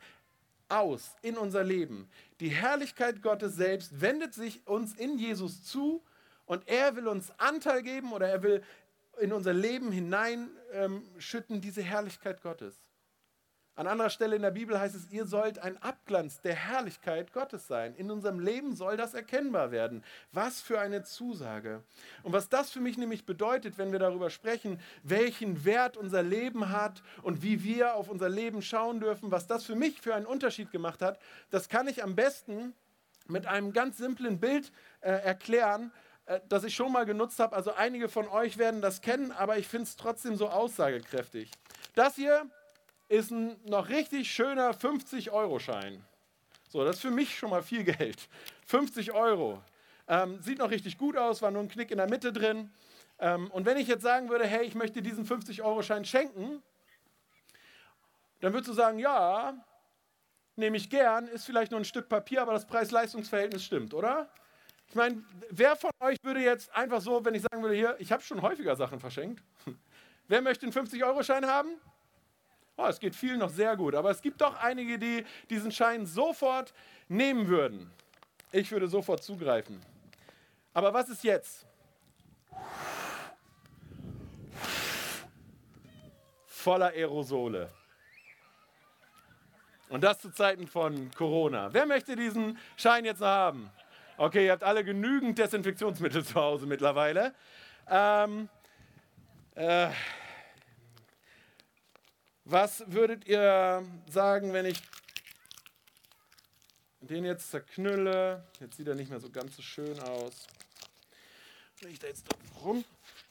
aus 0.69 1.15
in 1.22 1.38
unser 1.38 1.63
Leben. 1.63 2.10
Die 2.39 2.50
Herrlichkeit 2.50 3.22
Gottes 3.22 3.55
selbst 3.55 4.01
wendet 4.01 4.34
sich 4.34 4.65
uns 4.67 4.93
in 4.93 5.17
Jesus 5.17 5.63
zu 5.63 6.03
und 6.45 6.67
er 6.67 6.95
will 6.95 7.07
uns 7.07 7.31
Anteil 7.39 7.84
geben 7.84 8.13
oder 8.13 8.27
er 8.27 8.43
will 8.43 8.63
in 9.19 9.31
unser 9.31 9.53
Leben 9.53 9.91
hineinschütten, 9.91 11.55
ähm, 11.55 11.62
diese 11.62 11.81
Herrlichkeit 11.81 12.41
Gottes. 12.41 12.75
An 13.77 13.88
anderer 13.88 14.10
Stelle 14.10 14.38
in 14.38 14.41
der 14.41 14.51
Bibel 14.51 14.79
heißt 14.79 14.96
es, 14.96 15.12
ihr 15.12 15.25
sollt 15.25 15.60
ein 15.60 15.82
Abglanz 15.82 16.39
der 16.39 16.55
Herrlichkeit 16.55 17.34
Gottes 17.34 17.67
sein. 17.67 17.94
In 17.96 18.10
unserem 18.10 18.39
Leben 18.39 18.74
soll 18.74 18.96
das 18.96 19.13
erkennbar 19.13 19.70
werden. 19.72 20.01
Was 20.32 20.62
für 20.62 20.79
eine 20.79 21.03
Zusage. 21.03 21.84
Und 22.24 22.32
was 22.32 22.48
das 22.48 22.72
für 22.72 22.79
mich 22.79 22.98
nämlich 22.98 23.25
bedeutet, 23.25 23.77
wenn 23.77 23.91
wir 23.91 24.00
darüber 24.00 24.29
sprechen, 24.29 24.79
welchen 25.03 25.65
Wert 25.65 25.98
unser 25.98 26.24
Leben 26.24 26.70
hat 26.70 27.03
und 27.22 27.44
wie 27.44 27.65
wir 27.65 27.96
auf 27.96 28.08
unser 28.08 28.29
Leben 28.29 28.62
schauen 28.62 29.01
dürfen, 29.01 29.32
was 29.32 29.46
das 29.46 29.65
für 29.65 29.75
mich 29.75 30.00
für 30.00 30.15
einen 30.15 30.25
Unterschied 30.25 30.72
gemacht 30.72 31.01
hat, 31.01 31.20
das 31.50 31.67
kann 31.67 31.89
ich 31.89 32.01
am 32.01 32.15
besten 32.15 32.74
mit 33.27 33.46
einem 33.46 33.74
ganz 33.74 33.98
simplen 33.98 34.39
Bild 34.39 34.72
äh, 35.01 35.10
erklären, 35.10 35.91
äh, 36.27 36.39
das 36.48 36.63
ich 36.63 36.75
schon 36.75 36.94
mal 36.94 37.05
genutzt 37.05 37.39
habe. 37.39 37.53
Also 37.53 37.74
einige 37.74 38.08
von 38.08 38.29
euch 38.29 38.58
werden 38.58 38.82
das 38.82 39.01
kennen, 39.01 39.34
aber 39.34 39.58
ich 39.58 39.67
finde 39.67 39.84
es 39.84 39.98
trotzdem 39.98 40.38
so 40.38 40.48
aussagekräftig. 40.48 41.51
Das 41.94 42.15
hier 42.15 42.50
ist 43.08 43.32
ein 43.32 43.60
noch 43.66 43.90
richtig 43.90 44.32
schöner 44.32 44.72
50-Euro-Schein. 44.74 46.04
So, 46.70 46.84
das 46.84 46.98
ist 46.98 47.02
für 47.02 47.12
mich 47.12 47.38
schon 47.38 47.50
mal 47.50 47.64
viel 47.64 47.84
Geld. 47.84 48.28
50 48.66 49.12
Euro. 49.14 49.62
Ähm, 50.08 50.42
sieht 50.42 50.60
noch 50.60 50.70
richtig 50.70 50.98
gut 50.98 51.18
aus, 51.18 51.42
war 51.42 51.52
nur 51.52 51.62
ein 51.62 51.70
Knick 51.70 51.92
in 51.92 51.98
der 51.98 52.10
Mitte 52.10 52.34
drin. 52.34 52.72
Ähm, 53.20 53.50
und 53.52 53.66
wenn 53.66 53.78
ich 53.78 53.88
jetzt 53.88 54.04
sagen 54.04 54.30
würde, 54.30 54.46
hey, 54.46 54.66
ich 54.66 54.76
möchte 54.76 55.02
diesen 55.02 55.26
50-Euro-Schein 55.26 56.06
schenken, 56.06 56.62
dann 58.42 58.54
würdest 58.54 58.70
du 58.70 58.74
sagen, 58.74 59.00
ja, 59.00 59.54
nehme 60.56 60.78
ich 60.78 60.90
gern, 60.90 61.28
ist 61.28 61.46
vielleicht 61.46 61.72
nur 61.72 61.80
ein 61.80 61.86
Stück 61.86 62.10
Papier, 62.10 62.42
aber 62.42 62.54
das 62.54 62.66
Preis-Leistungs-Verhältnis 62.66 63.64
stimmt, 63.64 63.94
oder? 63.94 64.30
Ich 64.90 64.96
meine, 64.96 65.24
wer 65.50 65.76
von 65.76 65.92
euch 66.00 66.18
würde 66.24 66.42
jetzt 66.42 66.74
einfach 66.76 67.02
so, 67.02 67.24
wenn 67.26 67.34
ich 67.34 67.42
sagen 67.42 67.64
würde, 67.64 67.76
hier, 67.76 67.96
ich 68.00 68.12
habe 68.12 68.22
schon 68.22 68.42
häufiger 68.42 68.76
Sachen 68.76 69.00
verschenkt. 69.00 69.44
Wer 70.28 70.42
möchte 70.42 70.66
einen 70.66 70.74
50-Euro-Schein 70.74 71.46
haben? 71.46 71.70
Oh, 72.77 72.88
es 72.88 73.00
geht 73.00 73.15
vielen 73.15 73.39
noch 73.39 73.50
sehr 73.50 73.77
gut, 73.77 73.96
aber 73.96 74.12
es 74.12 74.22
gibt 74.22 74.41
doch 74.41 74.55
einige, 74.58 75.00
die 75.00 75.25
diesen 75.50 75.72
Schein 75.72 76.05
sofort 76.05 76.74
nehmen 77.08 77.48
würden. 77.48 77.89
Ich 78.51 78.72
würde 78.72 78.88
sofort 78.88 79.24
zugreifen. 79.24 79.79
Aber 80.74 80.94
was 80.94 81.10
ist 81.10 81.24
jetzt? 81.24 81.65
Voller 86.46 86.88
Aerosole. 86.88 87.70
Und 89.88 90.03
das 90.03 90.20
zu 90.20 90.32
Zeiten 90.32 90.67
von 90.67 91.12
Corona. 91.12 91.74
Wer 91.74 91.86
möchte 91.86 92.15
diesen 92.15 92.58
Schein 92.75 93.05
jetzt 93.05 93.22
noch 93.22 93.27
haben? 93.27 93.72
Okay, 94.17 94.46
ihr 94.46 94.51
habt 94.51 94.63
alle 94.63 94.84
genügend 94.84 95.38
Desinfektionsmittel 95.38 96.25
zu 96.25 96.36
Hause 96.36 96.65
mittlerweile. 96.65 97.34
Ähm, 97.89 98.50
äh, 99.55 99.89
was 102.46 102.84
würdet 102.88 103.28
ihr 103.28 103.84
sagen, 104.08 104.54
wenn 104.54 104.66
ich 104.66 104.82
den 107.02 107.25
jetzt 107.25 107.50
zerknülle? 107.50 108.48
Jetzt 108.60 108.78
sieht 108.78 108.88
er 108.88 108.96
nicht 108.96 109.10
mehr 109.10 109.20
so 109.20 109.30
ganz 109.30 109.56
so 109.56 109.62
schön 109.62 110.00
aus. 110.00 110.48
Wenn 111.82 111.92
ich 111.92 112.00
da 112.00 112.08
jetzt 112.08 112.25
rum 112.64 112.86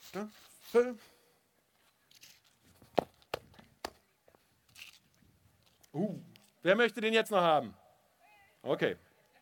stapfe. 0.09 0.97
Uh, 5.92 6.21
wer 6.62 6.75
möchte 6.75 7.00
den 7.00 7.14
jetzt 7.14 7.30
noch 7.30 7.40
haben? 7.40 7.73
Okay, 8.62 8.97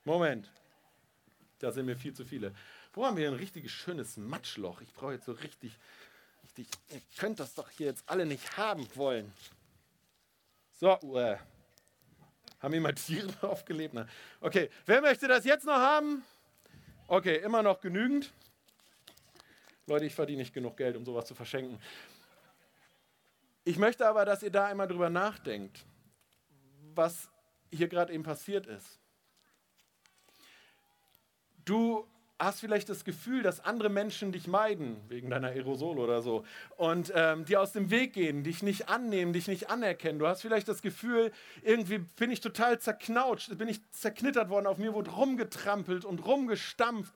Moment. 0.05 0.51
Da 1.59 1.73
sind 1.73 1.87
mir 1.87 1.97
viel 1.97 2.13
zu 2.13 2.25
viele. 2.27 2.55
Wo 2.93 3.07
haben 3.07 3.17
wir 3.17 3.27
ein 3.29 3.35
richtiges 3.35 3.71
schönes 3.71 4.19
Matschloch? 4.19 4.83
Ich 4.83 4.93
brauche 4.93 5.15
jetzt 5.15 5.25
so 5.25 5.33
richtig, 5.33 5.79
richtig. 6.43 6.69
Ihr 6.91 7.01
könnt 7.17 7.41
das 7.41 7.55
doch 7.55 7.71
hier 7.71 7.87
jetzt 7.87 8.05
alle 8.07 8.27
nicht 8.27 8.59
haben 8.59 8.87
wollen. 8.97 9.33
So, 10.83 10.99
uh, 11.03 11.37
haben 12.59 12.75
immer 12.75 12.93
Tiere 12.97 13.33
aufgelebt? 13.49 13.95
Nein. 13.95 14.09
Okay, 14.41 14.69
wer 14.85 15.01
möchte 15.01 15.29
das 15.29 15.45
jetzt 15.45 15.65
noch 15.65 15.77
haben? 15.77 16.25
Okay, 17.07 17.37
immer 17.37 17.63
noch 17.63 17.81
genügend. 17.81 18.33
Leute, 19.87 20.07
ich 20.07 20.15
verdiene 20.17 20.39
nicht 20.39 20.53
genug 20.53 20.77
Geld, 20.77 20.97
um 20.97 21.05
sowas 21.05 21.27
zu 21.27 21.37
verschenken. 21.37 21.81
Ich 23.63 23.79
möchte 23.79 24.05
aber, 24.05 24.25
dass 24.25 24.43
ihr 24.43 24.51
da 24.51 24.67
einmal 24.67 24.89
drüber 24.89 25.09
nachdenkt, 25.09 25.87
was 26.97 27.31
hier 27.71 27.87
gerade 27.87 28.13
eben 28.13 28.25
passiert 28.25 28.67
ist. 28.67 28.99
Du 31.65 32.09
hast 32.45 32.61
vielleicht 32.61 32.89
das 32.89 33.05
Gefühl, 33.05 33.43
dass 33.43 33.61
andere 33.61 33.89
Menschen 33.89 34.33
dich 34.33 34.47
meiden, 34.47 34.97
wegen 35.09 35.31
deiner 35.31 35.49
Aerosol 35.49 35.99
oder 35.99 36.23
so, 36.23 36.45
und 36.77 37.13
ähm, 37.15 37.45
dir 37.45 37.61
aus 37.61 37.73
dem 37.73 37.91
Weg 37.91 38.15
gehen, 38.15 38.45
dich 38.45 38.63
nicht 38.63 38.89
annehmen, 38.89 39.33
dich 39.33 39.49
nicht 39.49 39.71
anerkennen. 39.71 40.19
Du 40.19 40.27
hast 40.27 40.43
vielleicht 40.43 40.69
das 40.69 40.83
Gefühl, 40.83 41.33
irgendwie 41.63 41.99
bin 41.99 42.31
ich 42.31 42.41
total 42.41 42.79
zerknautscht, 42.79 43.57
bin 43.59 43.69
ich 43.69 43.81
zerknittert 43.91 44.49
worden, 44.49 44.67
auf 44.67 44.79
mir 44.79 44.95
wurde 44.95 45.11
rumgetrampelt 45.11 46.05
und 46.05 46.25
rumgestampft. 46.27 47.15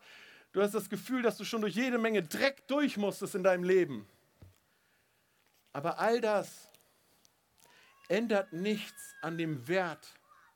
Du 0.52 0.62
hast 0.62 0.74
das 0.74 0.88
Gefühl, 0.88 1.22
dass 1.22 1.36
du 1.36 1.44
schon 1.44 1.60
durch 1.60 1.74
jede 1.74 1.98
Menge 1.98 2.22
Dreck 2.22 2.66
durch 2.68 2.96
musstest 2.96 3.34
in 3.34 3.42
deinem 3.42 3.64
Leben. 3.64 4.06
Aber 5.72 5.98
all 5.98 6.20
das 6.20 6.68
ändert 8.08 8.52
nichts 8.52 9.14
an 9.22 9.36
dem 9.36 9.66
Wert 9.68 10.14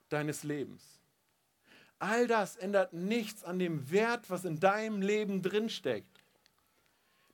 deines 0.08 0.44
Lebens. 0.44 0.99
All 2.00 2.26
das 2.26 2.56
ändert 2.56 2.94
nichts 2.94 3.44
an 3.44 3.58
dem 3.58 3.90
Wert, 3.90 4.30
was 4.30 4.44
in 4.44 4.58
deinem 4.58 5.02
Leben 5.02 5.42
drinsteckt. 5.42 6.22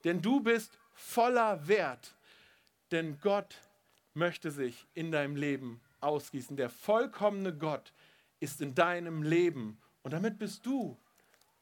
Denn 0.05 0.21
du 0.21 0.41
bist 0.41 0.77
voller 0.93 1.67
Wert. 1.69 2.15
Denn 2.91 3.19
Gott 3.21 3.57
möchte 4.13 4.51
sich 4.51 4.87
in 4.93 5.13
deinem 5.13 5.37
Leben 5.37 5.81
ausgießen. 6.01 6.57
Der 6.57 6.69
vollkommene 6.69 7.55
Gott 7.55 7.93
ist 8.41 8.61
in 8.61 8.75
deinem 8.75 9.23
Leben. 9.23 9.79
Und 10.03 10.13
damit 10.13 10.37
bist 10.39 10.67
du 10.67 10.99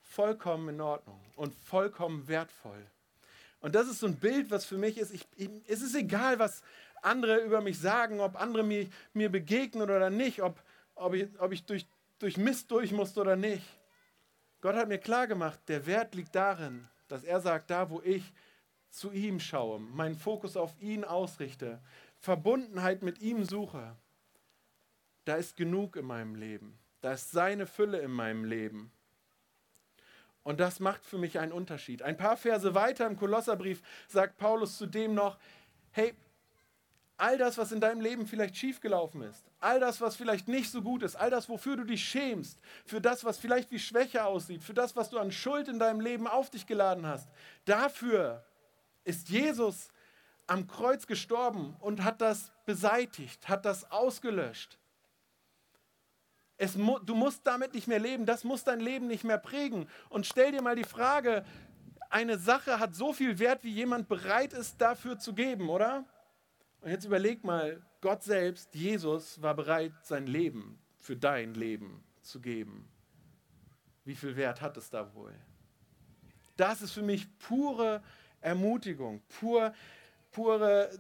vollkommen 0.00 0.70
in 0.70 0.80
Ordnung 0.80 1.20
und 1.36 1.54
vollkommen 1.54 2.26
wertvoll. 2.26 2.86
Und 3.60 3.74
das 3.74 3.86
ist 3.86 4.00
so 4.00 4.06
ein 4.06 4.16
Bild, 4.16 4.50
was 4.50 4.64
für 4.64 4.78
mich 4.78 4.98
ist, 4.98 5.12
ich, 5.12 5.26
es 5.66 5.82
ist 5.82 5.94
egal, 5.94 6.38
was 6.38 6.62
andere 7.02 7.38
über 7.38 7.60
mich 7.60 7.78
sagen, 7.78 8.20
ob 8.20 8.40
andere 8.40 8.62
mir, 8.62 8.88
mir 9.12 9.30
begegnen 9.30 9.82
oder 9.90 10.10
nicht, 10.10 10.42
ob, 10.42 10.62
ob, 10.94 11.14
ich, 11.14 11.28
ob 11.38 11.52
ich 11.52 11.64
durch 11.64 11.86
durch 12.18 12.36
Mist 12.36 12.70
durch 12.70 12.92
musst 12.92 13.18
oder 13.18 13.36
nicht. 13.36 13.64
Gott 14.60 14.76
hat 14.76 14.88
mir 14.88 14.98
klar 14.98 15.26
gemacht, 15.26 15.60
der 15.68 15.86
Wert 15.86 16.14
liegt 16.14 16.34
darin, 16.34 16.88
dass 17.08 17.24
er 17.24 17.40
sagt, 17.40 17.70
da 17.70 17.90
wo 17.90 18.00
ich 18.02 18.32
zu 18.90 19.10
ihm 19.10 19.40
schaue, 19.40 19.80
meinen 19.80 20.14
Fokus 20.14 20.56
auf 20.56 20.80
ihn 20.80 21.04
ausrichte, 21.04 21.80
Verbundenheit 22.18 23.02
mit 23.02 23.20
ihm 23.20 23.44
suche, 23.44 23.96
da 25.24 25.36
ist 25.36 25.56
genug 25.56 25.96
in 25.96 26.06
meinem 26.06 26.34
Leben. 26.34 26.78
Da 27.00 27.12
ist 27.12 27.32
seine 27.32 27.66
Fülle 27.66 27.98
in 27.98 28.10
meinem 28.10 28.44
Leben. 28.44 28.90
Und 30.42 30.60
das 30.60 30.80
macht 30.80 31.04
für 31.04 31.18
mich 31.18 31.38
einen 31.38 31.52
Unterschied. 31.52 32.02
Ein 32.02 32.16
paar 32.16 32.36
Verse 32.36 32.74
weiter 32.74 33.06
im 33.06 33.16
Kolosserbrief 33.16 33.82
sagt 34.08 34.36
Paulus 34.36 34.78
zudem 34.78 35.14
noch, 35.14 35.38
hey, 35.90 36.14
all 37.16 37.38
das, 37.38 37.58
was 37.58 37.72
in 37.72 37.80
deinem 37.80 38.00
Leben 38.00 38.26
vielleicht 38.26 38.56
schiefgelaufen 38.56 39.22
ist, 39.22 39.44
all 39.60 39.78
das, 39.78 40.00
was 40.00 40.16
vielleicht 40.16 40.48
nicht 40.48 40.70
so 40.70 40.82
gut 40.82 41.02
ist, 41.02 41.16
all 41.16 41.30
das, 41.30 41.48
wofür 41.48 41.76
du 41.76 41.84
dich 41.84 42.04
schämst, 42.04 42.58
für 42.84 43.00
das, 43.00 43.24
was 43.24 43.38
vielleicht 43.38 43.70
wie 43.70 43.78
Schwäche 43.78 44.24
aussieht, 44.24 44.62
für 44.62 44.74
das, 44.74 44.96
was 44.96 45.10
du 45.10 45.18
an 45.18 45.30
Schuld 45.30 45.68
in 45.68 45.78
deinem 45.78 46.00
Leben 46.00 46.26
auf 46.26 46.50
dich 46.50 46.66
geladen 46.66 47.06
hast, 47.06 47.28
dafür 47.64 48.44
ist 49.04 49.28
Jesus 49.28 49.88
am 50.46 50.66
Kreuz 50.66 51.06
gestorben 51.06 51.76
und 51.80 52.02
hat 52.04 52.20
das 52.20 52.52
beseitigt, 52.66 53.48
hat 53.48 53.64
das 53.64 53.90
ausgelöscht. 53.90 54.78
Es, 56.56 56.74
du 56.74 57.14
musst 57.14 57.46
damit 57.46 57.74
nicht 57.74 57.88
mehr 57.88 57.98
leben, 57.98 58.26
das 58.26 58.44
muss 58.44 58.64
dein 58.64 58.80
Leben 58.80 59.06
nicht 59.06 59.24
mehr 59.24 59.38
prägen. 59.38 59.88
Und 60.08 60.26
stell 60.26 60.52
dir 60.52 60.62
mal 60.62 60.76
die 60.76 60.84
Frage, 60.84 61.44
eine 62.10 62.38
Sache 62.38 62.78
hat 62.78 62.94
so 62.94 63.12
viel 63.12 63.38
Wert, 63.38 63.64
wie 63.64 63.72
jemand 63.72 64.08
bereit 64.08 64.52
ist, 64.52 64.80
dafür 64.80 65.18
zu 65.18 65.34
geben, 65.34 65.68
oder? 65.68 66.04
Und 66.84 66.90
jetzt 66.90 67.06
überleg 67.06 67.42
mal, 67.44 67.80
Gott 68.02 68.22
selbst, 68.22 68.74
Jesus, 68.74 69.40
war 69.40 69.54
bereit, 69.54 69.92
sein 70.02 70.26
Leben 70.26 70.78
für 70.98 71.16
dein 71.16 71.54
Leben 71.54 72.04
zu 72.20 72.42
geben. 72.42 72.86
Wie 74.04 74.14
viel 74.14 74.36
Wert 74.36 74.60
hat 74.60 74.76
es 74.76 74.90
da 74.90 75.14
wohl? 75.14 75.32
Das 76.58 76.82
ist 76.82 76.92
für 76.92 77.00
mich 77.00 77.26
pure 77.38 78.02
Ermutigung, 78.42 79.22
pur, 79.40 79.72
pure 80.30 80.90
äh, 80.90 80.98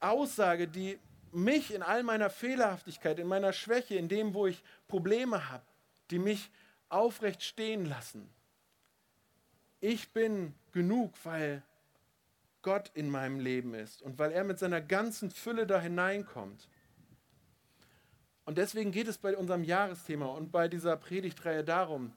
Aussage, 0.00 0.66
die 0.66 0.98
mich 1.30 1.74
in 1.74 1.82
all 1.82 2.02
meiner 2.04 2.30
Fehlerhaftigkeit, 2.30 3.18
in 3.18 3.26
meiner 3.26 3.52
Schwäche, 3.52 3.96
in 3.96 4.08
dem, 4.08 4.32
wo 4.32 4.46
ich 4.46 4.64
Probleme 4.88 5.50
habe, 5.50 5.66
die 6.10 6.20
mich 6.20 6.50
aufrecht 6.88 7.42
stehen 7.42 7.84
lassen. 7.84 8.30
Ich 9.78 10.10
bin 10.14 10.54
genug, 10.72 11.12
weil 11.22 11.62
Gott 12.62 12.90
in 12.94 13.10
meinem 13.10 13.40
Leben 13.40 13.74
ist 13.74 14.02
und 14.02 14.18
weil 14.18 14.32
er 14.32 14.44
mit 14.44 14.58
seiner 14.58 14.80
ganzen 14.80 15.30
Fülle 15.30 15.66
da 15.66 15.80
hineinkommt. 15.80 16.68
Und 18.44 18.58
deswegen 18.58 18.90
geht 18.90 19.08
es 19.08 19.18
bei 19.18 19.36
unserem 19.36 19.64
Jahresthema 19.64 20.26
und 20.26 20.50
bei 20.50 20.68
dieser 20.68 20.96
Predigtreihe 20.96 21.62
darum, 21.62 22.16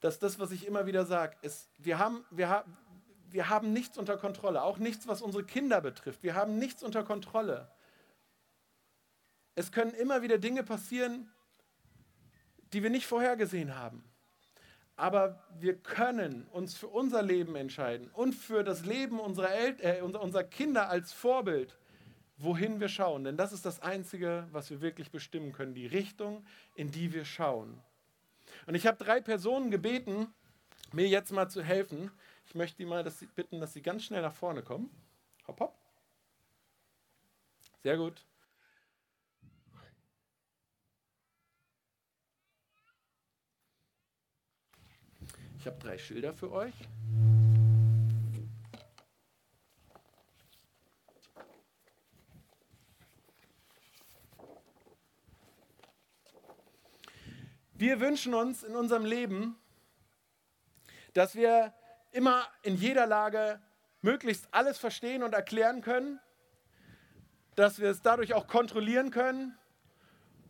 dass 0.00 0.18
das, 0.18 0.38
was 0.38 0.50
ich 0.50 0.66
immer 0.66 0.86
wieder 0.86 1.06
sage, 1.06 1.36
ist, 1.42 1.70
wir 1.78 1.98
haben, 1.98 2.24
wir, 2.30 2.64
wir 3.30 3.48
haben 3.48 3.72
nichts 3.72 3.98
unter 3.98 4.16
Kontrolle, 4.16 4.62
auch 4.62 4.78
nichts, 4.78 5.06
was 5.06 5.22
unsere 5.22 5.44
Kinder 5.44 5.80
betrifft. 5.80 6.22
Wir 6.22 6.34
haben 6.34 6.58
nichts 6.58 6.82
unter 6.82 7.04
Kontrolle. 7.04 7.70
Es 9.54 9.70
können 9.70 9.92
immer 9.92 10.22
wieder 10.22 10.38
Dinge 10.38 10.62
passieren, 10.62 11.30
die 12.72 12.82
wir 12.82 12.90
nicht 12.90 13.06
vorhergesehen 13.06 13.76
haben. 13.76 14.04
Aber 15.02 15.42
wir 15.58 15.74
können 15.74 16.46
uns 16.52 16.76
für 16.76 16.86
unser 16.86 17.22
Leben 17.22 17.56
entscheiden 17.56 18.08
und 18.12 18.36
für 18.36 18.62
das 18.62 18.86
Leben 18.86 19.18
unserer, 19.18 19.50
El 19.50 19.76
äh, 19.80 20.00
unserer 20.00 20.44
Kinder 20.44 20.90
als 20.90 21.12
Vorbild, 21.12 21.76
wohin 22.36 22.78
wir 22.78 22.86
schauen. 22.86 23.24
Denn 23.24 23.36
das 23.36 23.52
ist 23.52 23.66
das 23.66 23.80
Einzige, 23.80 24.46
was 24.52 24.70
wir 24.70 24.80
wirklich 24.80 25.10
bestimmen 25.10 25.50
können, 25.50 25.74
die 25.74 25.88
Richtung, 25.88 26.46
in 26.76 26.92
die 26.92 27.12
wir 27.12 27.24
schauen. 27.24 27.82
Und 28.66 28.76
ich 28.76 28.86
habe 28.86 28.96
drei 28.96 29.20
Personen 29.20 29.72
gebeten, 29.72 30.32
mir 30.92 31.08
jetzt 31.08 31.32
mal 31.32 31.48
zu 31.48 31.64
helfen. 31.64 32.12
Ich 32.46 32.54
möchte 32.54 32.76
die 32.76 32.86
mal 32.86 33.02
dass 33.02 33.18
sie, 33.18 33.26
bitten, 33.26 33.58
dass 33.58 33.72
sie 33.72 33.82
ganz 33.82 34.04
schnell 34.04 34.22
nach 34.22 34.34
vorne 34.34 34.62
kommen. 34.62 34.88
Hopp, 35.48 35.58
hopp. 35.58 35.74
Sehr 37.82 37.96
gut. 37.96 38.24
Ich 45.62 45.66
habe 45.68 45.78
drei 45.78 45.96
Schilder 45.96 46.34
für 46.34 46.50
euch. 46.50 46.74
Wir 57.74 58.00
wünschen 58.00 58.34
uns 58.34 58.64
in 58.64 58.74
unserem 58.74 59.04
Leben, 59.04 59.54
dass 61.12 61.36
wir 61.36 61.72
immer 62.10 62.44
in 62.64 62.74
jeder 62.74 63.06
Lage 63.06 63.60
möglichst 64.00 64.48
alles 64.50 64.78
verstehen 64.78 65.22
und 65.22 65.32
erklären 65.32 65.80
können, 65.80 66.18
dass 67.54 67.78
wir 67.78 67.90
es 67.90 68.02
dadurch 68.02 68.34
auch 68.34 68.48
kontrollieren 68.48 69.12
können 69.12 69.56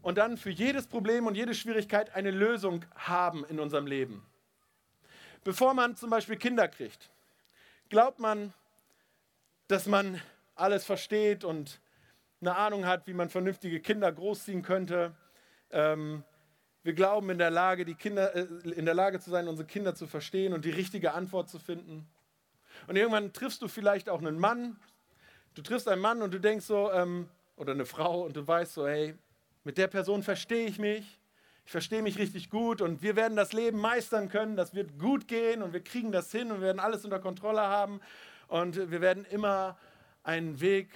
und 0.00 0.16
dann 0.16 0.38
für 0.38 0.48
jedes 0.48 0.86
Problem 0.86 1.26
und 1.26 1.34
jede 1.34 1.52
Schwierigkeit 1.52 2.14
eine 2.14 2.30
Lösung 2.30 2.86
haben 2.94 3.44
in 3.44 3.60
unserem 3.60 3.86
Leben. 3.86 4.26
Bevor 5.44 5.74
man 5.74 5.96
zum 5.96 6.10
Beispiel 6.10 6.36
Kinder 6.36 6.68
kriegt, 6.68 7.10
glaubt 7.88 8.20
man, 8.20 8.54
dass 9.66 9.86
man 9.86 10.20
alles 10.54 10.84
versteht 10.84 11.44
und 11.44 11.80
eine 12.40 12.54
Ahnung 12.56 12.86
hat, 12.86 13.06
wie 13.08 13.12
man 13.12 13.28
vernünftige 13.28 13.80
Kinder 13.80 14.12
großziehen 14.12 14.62
könnte. 14.62 15.14
Ähm, 15.70 16.22
wir 16.84 16.92
glauben 16.92 17.30
in 17.30 17.38
der 17.38 17.50
Lage, 17.50 17.84
die 17.84 17.94
Kinder, 17.94 18.34
äh, 18.34 18.46
in 18.70 18.84
der 18.84 18.94
Lage 18.94 19.18
zu 19.18 19.30
sein, 19.30 19.48
unsere 19.48 19.66
Kinder 19.66 19.94
zu 19.94 20.06
verstehen 20.06 20.52
und 20.52 20.64
die 20.64 20.70
richtige 20.70 21.12
Antwort 21.12 21.48
zu 21.48 21.58
finden. 21.58 22.08
Und 22.86 22.96
irgendwann 22.96 23.32
triffst 23.32 23.62
du 23.62 23.68
vielleicht 23.68 24.08
auch 24.08 24.20
einen 24.20 24.38
Mann. 24.38 24.76
Du 25.54 25.62
triffst 25.62 25.88
einen 25.88 26.00
Mann 26.00 26.22
und 26.22 26.32
du 26.32 26.38
denkst 26.38 26.66
so, 26.66 26.92
ähm, 26.92 27.28
oder 27.56 27.72
eine 27.72 27.86
Frau 27.86 28.22
und 28.22 28.36
du 28.36 28.46
weißt 28.46 28.74
so, 28.74 28.86
hey, 28.86 29.14
mit 29.64 29.76
der 29.76 29.88
Person 29.88 30.22
verstehe 30.22 30.66
ich 30.66 30.78
mich 30.78 31.20
ich 31.64 31.70
verstehe 31.70 32.02
mich 32.02 32.18
richtig 32.18 32.50
gut 32.50 32.80
und 32.80 33.02
wir 33.02 33.16
werden 33.16 33.36
das 33.36 33.52
Leben 33.52 33.78
meistern 33.78 34.28
können, 34.28 34.56
das 34.56 34.74
wird 34.74 34.98
gut 34.98 35.28
gehen 35.28 35.62
und 35.62 35.72
wir 35.72 35.82
kriegen 35.82 36.12
das 36.12 36.30
hin 36.32 36.50
und 36.50 36.58
wir 36.58 36.66
werden 36.66 36.80
alles 36.80 37.04
unter 37.04 37.18
Kontrolle 37.18 37.62
haben 37.62 38.00
und 38.48 38.76
wir 38.76 39.00
werden 39.00 39.24
immer 39.26 39.78
einen 40.22 40.60
Weg 40.60 40.88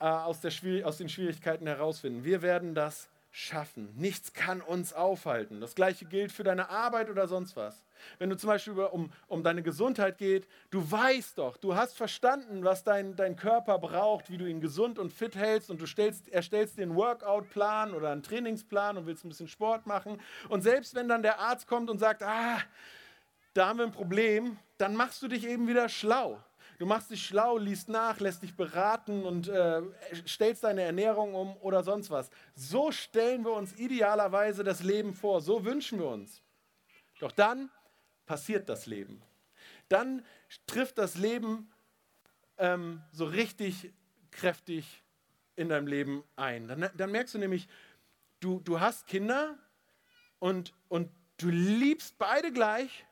äh, 0.00 0.06
aus, 0.06 0.40
der, 0.40 0.52
aus 0.84 0.98
den 0.98 1.08
Schwierigkeiten 1.08 1.66
herausfinden. 1.66 2.24
Wir 2.24 2.42
werden 2.42 2.74
das 2.74 3.08
schaffen. 3.30 3.92
Nichts 3.96 4.32
kann 4.32 4.60
uns 4.60 4.92
aufhalten. 4.92 5.60
Das 5.60 5.74
gleiche 5.74 6.04
gilt 6.04 6.30
für 6.30 6.44
deine 6.44 6.70
Arbeit 6.70 7.10
oder 7.10 7.26
sonst 7.26 7.56
was. 7.56 7.83
Wenn 8.18 8.30
du 8.30 8.36
zum 8.36 8.48
Beispiel 8.48 8.74
um, 8.74 9.10
um 9.28 9.42
deine 9.42 9.62
Gesundheit 9.62 10.18
geht, 10.18 10.46
du 10.70 10.90
weißt 10.90 11.38
doch, 11.38 11.56
du 11.56 11.74
hast 11.74 11.96
verstanden, 11.96 12.64
was 12.64 12.84
dein, 12.84 13.16
dein 13.16 13.36
Körper 13.36 13.78
braucht, 13.78 14.30
wie 14.30 14.38
du 14.38 14.46
ihn 14.46 14.60
gesund 14.60 14.98
und 14.98 15.12
fit 15.12 15.36
hältst 15.36 15.70
und 15.70 15.80
du 15.80 15.86
stellst, 15.86 16.28
erstellst 16.28 16.78
dir 16.78 16.82
einen 16.82 16.96
Workout-Plan 16.96 17.94
oder 17.94 18.10
einen 18.10 18.22
Trainingsplan 18.22 18.96
und 18.96 19.06
willst 19.06 19.24
ein 19.24 19.28
bisschen 19.28 19.48
Sport 19.48 19.86
machen. 19.86 20.20
Und 20.48 20.62
selbst 20.62 20.94
wenn 20.94 21.08
dann 21.08 21.22
der 21.22 21.38
Arzt 21.38 21.66
kommt 21.66 21.90
und 21.90 21.98
sagt, 21.98 22.22
ah, 22.22 22.58
da 23.54 23.68
haben 23.68 23.78
wir 23.78 23.86
ein 23.86 23.92
Problem, 23.92 24.58
dann 24.78 24.96
machst 24.96 25.22
du 25.22 25.28
dich 25.28 25.46
eben 25.46 25.68
wieder 25.68 25.88
schlau. 25.88 26.40
Du 26.78 26.86
machst 26.86 27.10
dich 27.10 27.24
schlau, 27.24 27.56
liest 27.56 27.88
nach, 27.88 28.18
lässt 28.18 28.42
dich 28.42 28.56
beraten 28.56 29.24
und 29.24 29.48
äh, 29.48 29.82
stellst 30.26 30.64
deine 30.64 30.82
Ernährung 30.82 31.34
um 31.34 31.56
oder 31.58 31.84
sonst 31.84 32.10
was. 32.10 32.30
So 32.56 32.90
stellen 32.90 33.44
wir 33.44 33.52
uns 33.52 33.72
idealerweise 33.74 34.64
das 34.64 34.82
Leben 34.82 35.14
vor, 35.14 35.40
so 35.40 35.64
wünschen 35.64 36.00
wir 36.00 36.08
uns. 36.08 36.42
Doch 37.20 37.30
dann 37.30 37.70
passiert 38.26 38.68
das 38.68 38.86
Leben. 38.86 39.22
Dann 39.88 40.24
trifft 40.66 40.98
das 40.98 41.16
Leben 41.16 41.70
ähm, 42.58 43.02
so 43.12 43.24
richtig 43.24 43.92
kräftig 44.30 45.02
in 45.56 45.68
deinem 45.68 45.86
Leben 45.86 46.24
ein. 46.36 46.68
Dann, 46.68 46.90
dann 46.94 47.10
merkst 47.10 47.34
du 47.34 47.38
nämlich, 47.38 47.68
du, 48.40 48.60
du 48.60 48.80
hast 48.80 49.06
Kinder 49.06 49.58
und, 50.38 50.74
und 50.88 51.10
du 51.36 51.48
liebst 51.48 52.18
beide 52.18 52.52
gleich 52.52 53.06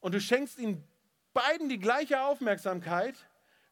und 0.00 0.14
du 0.14 0.20
schenkst 0.20 0.58
ihnen 0.58 0.86
beiden 1.32 1.68
die 1.68 1.78
gleiche 1.78 2.22
Aufmerksamkeit, 2.22 3.16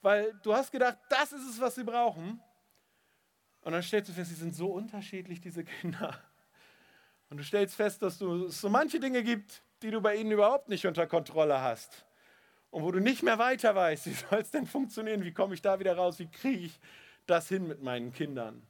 weil 0.01 0.35
du 0.43 0.55
hast 0.55 0.73
gedacht, 0.73 0.99
das 1.09 1.33
ist 1.33 1.49
es, 1.49 1.61
was 1.61 1.77
sie 1.77 1.85
brauchen. 1.85 2.41
Und 3.63 3.73
dann 3.73 3.83
stellst 3.83 4.11
du 4.11 4.15
fest, 4.15 4.31
sie 4.31 4.37
sind 4.37 4.55
so 4.55 4.67
unterschiedlich, 4.73 5.41
diese 5.41 5.65
Kinder. 5.65 6.21
Und 7.31 7.37
du 7.37 7.45
stellst 7.45 7.77
fest, 7.77 8.03
dass 8.03 8.19
du, 8.19 8.47
es 8.47 8.61
so 8.61 8.69
manche 8.69 8.99
Dinge 8.99 9.23
gibt, 9.23 9.63
die 9.83 9.90
du 9.90 10.01
bei 10.01 10.16
ihnen 10.16 10.31
überhaupt 10.31 10.68
nicht 10.68 10.87
unter 10.87 11.07
Kontrolle 11.07 11.61
hast. 11.61 12.05
Und 12.71 12.85
wo 12.85 12.90
du 12.90 13.01
nicht 13.01 13.23
mehr 13.23 13.38
weiter 13.38 13.75
weißt, 13.75 14.07
wie 14.07 14.14
soll 14.14 14.40
es 14.40 14.51
denn 14.51 14.66
funktionieren? 14.66 15.25
Wie 15.25 15.33
komme 15.33 15.55
ich 15.55 15.62
da 15.62 15.79
wieder 15.79 15.97
raus? 15.97 16.18
Wie 16.18 16.29
kriege 16.29 16.66
ich 16.66 16.81
das 17.27 17.49
hin 17.49 17.68
mit 17.68 17.83
meinen 17.83 18.12
Kindern? 18.12 18.66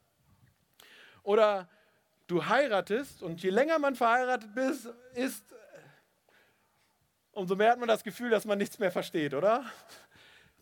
Oder 1.23 1.69
du 2.27 2.47
heiratest 2.47 3.23
und 3.23 3.43
je 3.43 3.51
länger 3.51 3.79
man 3.79 3.95
verheiratet 3.95 4.51
ist, 5.15 5.45
umso 7.33 7.57
mehr 7.57 7.73
hat 7.73 7.79
man 7.79 7.89
das 7.89 8.03
Gefühl, 8.03 8.31
dass 8.31 8.45
man 8.45 8.59
nichts 8.59 8.79
mehr 8.79 8.91
versteht, 8.91 9.35
oder? 9.35 9.65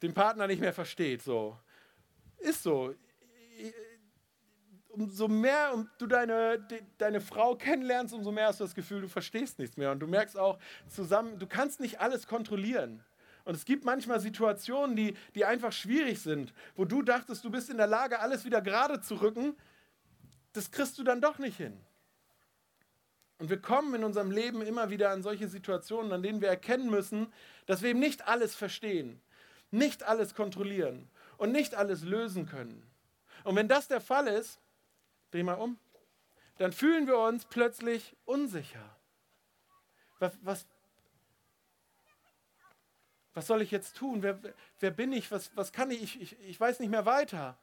Den 0.02 0.14
Partner 0.14 0.46
nicht 0.46 0.60
mehr 0.60 0.72
versteht, 0.72 1.22
so. 1.22 1.58
Ist 2.38 2.62
so. 2.62 2.94
Umso 4.92 5.28
mehr 5.28 5.86
du 5.98 6.06
deine, 6.06 6.66
deine 6.98 7.20
Frau 7.20 7.54
kennenlernst, 7.54 8.12
umso 8.12 8.32
mehr 8.32 8.48
hast 8.48 8.60
du 8.60 8.64
das 8.64 8.74
Gefühl, 8.74 9.02
du 9.02 9.08
verstehst 9.08 9.58
nichts 9.58 9.76
mehr. 9.76 9.92
Und 9.92 10.00
du 10.00 10.06
merkst 10.06 10.36
auch 10.36 10.58
zusammen, 10.88 11.38
du 11.38 11.46
kannst 11.46 11.80
nicht 11.80 12.00
alles 12.00 12.26
kontrollieren. 12.26 13.04
Und 13.44 13.54
es 13.54 13.64
gibt 13.64 13.84
manchmal 13.84 14.20
Situationen, 14.20 14.96
die, 14.96 15.16
die 15.34 15.44
einfach 15.44 15.72
schwierig 15.72 16.20
sind, 16.20 16.52
wo 16.76 16.84
du 16.84 17.02
dachtest, 17.02 17.44
du 17.44 17.50
bist 17.50 17.70
in 17.70 17.76
der 17.76 17.86
Lage, 17.86 18.20
alles 18.20 18.44
wieder 18.44 18.60
gerade 18.60 19.00
zu 19.00 19.14
rücken. 19.14 19.56
Das 20.52 20.70
kriegst 20.70 20.98
du 20.98 21.04
dann 21.04 21.20
doch 21.20 21.38
nicht 21.38 21.56
hin. 21.56 21.80
Und 23.38 23.48
wir 23.48 23.60
kommen 23.60 23.94
in 23.94 24.04
unserem 24.04 24.30
Leben 24.30 24.60
immer 24.60 24.90
wieder 24.90 25.10
an 25.10 25.22
solche 25.22 25.48
Situationen, 25.48 26.12
an 26.12 26.22
denen 26.22 26.42
wir 26.42 26.48
erkennen 26.48 26.90
müssen, 26.90 27.32
dass 27.64 27.80
wir 27.80 27.90
eben 27.90 27.98
nicht 27.98 28.28
alles 28.28 28.54
verstehen, 28.54 29.22
nicht 29.70 30.02
alles 30.02 30.34
kontrollieren 30.34 31.08
und 31.38 31.50
nicht 31.50 31.74
alles 31.74 32.04
lösen 32.04 32.44
können. 32.46 32.86
Und 33.44 33.56
wenn 33.56 33.66
das 33.66 33.88
der 33.88 34.02
Fall 34.02 34.26
ist, 34.26 34.60
dreh 35.30 35.42
mal 35.42 35.54
um, 35.54 35.78
dann 36.58 36.72
fühlen 36.72 37.06
wir 37.06 37.18
uns 37.18 37.44
plötzlich 37.46 38.16
unsicher. 38.24 38.96
Was, 40.18 40.38
was, 40.42 40.66
was 43.32 43.46
soll 43.46 43.62
ich 43.62 43.70
jetzt 43.70 43.96
tun? 43.96 44.22
Wer, 44.22 44.38
wer 44.80 44.90
bin 44.90 45.12
ich? 45.12 45.30
Was, 45.30 45.56
was 45.56 45.72
kann 45.72 45.90
ich? 45.90 46.02
ich? 46.02 46.20
Ich, 46.20 46.40
ich 46.40 46.60
weiß 46.60 46.80
nicht 46.80 46.90
mehr 46.90 47.06
weiter. 47.06 47.56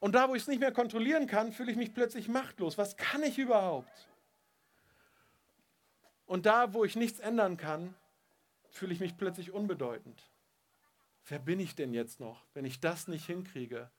Und 0.00 0.14
da, 0.14 0.28
wo 0.28 0.34
ich 0.34 0.42
es 0.42 0.48
nicht 0.48 0.60
mehr 0.60 0.72
kontrollieren 0.72 1.26
kann, 1.26 1.52
fühle 1.52 1.70
ich 1.70 1.76
mich 1.76 1.92
plötzlich 1.94 2.28
machtlos. 2.28 2.78
Was 2.78 2.96
kann 2.96 3.22
ich 3.22 3.38
überhaupt? 3.38 4.08
Und 6.26 6.46
da, 6.46 6.72
wo 6.72 6.84
ich 6.84 6.96
nichts 6.96 7.20
ändern 7.20 7.56
kann, 7.56 7.94
fühle 8.70 8.94
ich 8.94 9.00
mich 9.00 9.16
plötzlich 9.16 9.52
unbedeutend. 9.52 10.22
Wer 11.26 11.38
bin 11.38 11.60
ich 11.60 11.74
denn 11.74 11.92
jetzt 11.92 12.18
noch, 12.18 12.44
wenn 12.54 12.64
ich 12.64 12.80
das 12.80 13.08
nicht 13.08 13.26
hinkriege? 13.26 13.90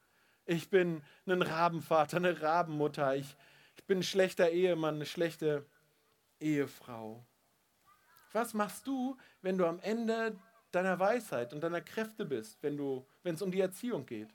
Ich 0.46 0.70
bin 0.70 1.04
ein 1.26 1.42
Rabenvater, 1.42 2.18
eine 2.18 2.42
Rabenmutter. 2.42 3.16
Ich, 3.16 3.36
ich 3.78 3.86
bin 3.86 4.00
ein 4.00 4.04
schlechter 4.04 4.50
Ehemann, 4.50 4.96
eine 4.96 5.06
schlechte 5.06 5.66
Ehefrau. 6.40 7.26
Was 8.34 8.54
machst 8.54 8.88
du, 8.88 9.18
wenn 9.42 9.58
du 9.58 9.66
am 9.66 9.80
Ende 9.80 10.38
deiner 10.72 11.00
Weisheit 11.00 11.54
und 11.54 11.62
deiner 11.62 11.82
Kräfte 11.82 12.26
bist, 12.26 12.62
wenn 12.64 13.06
es 13.24 13.42
um 13.42 13.52
die 13.52 13.60
Erziehung 13.60 14.06
geht? 14.06 14.30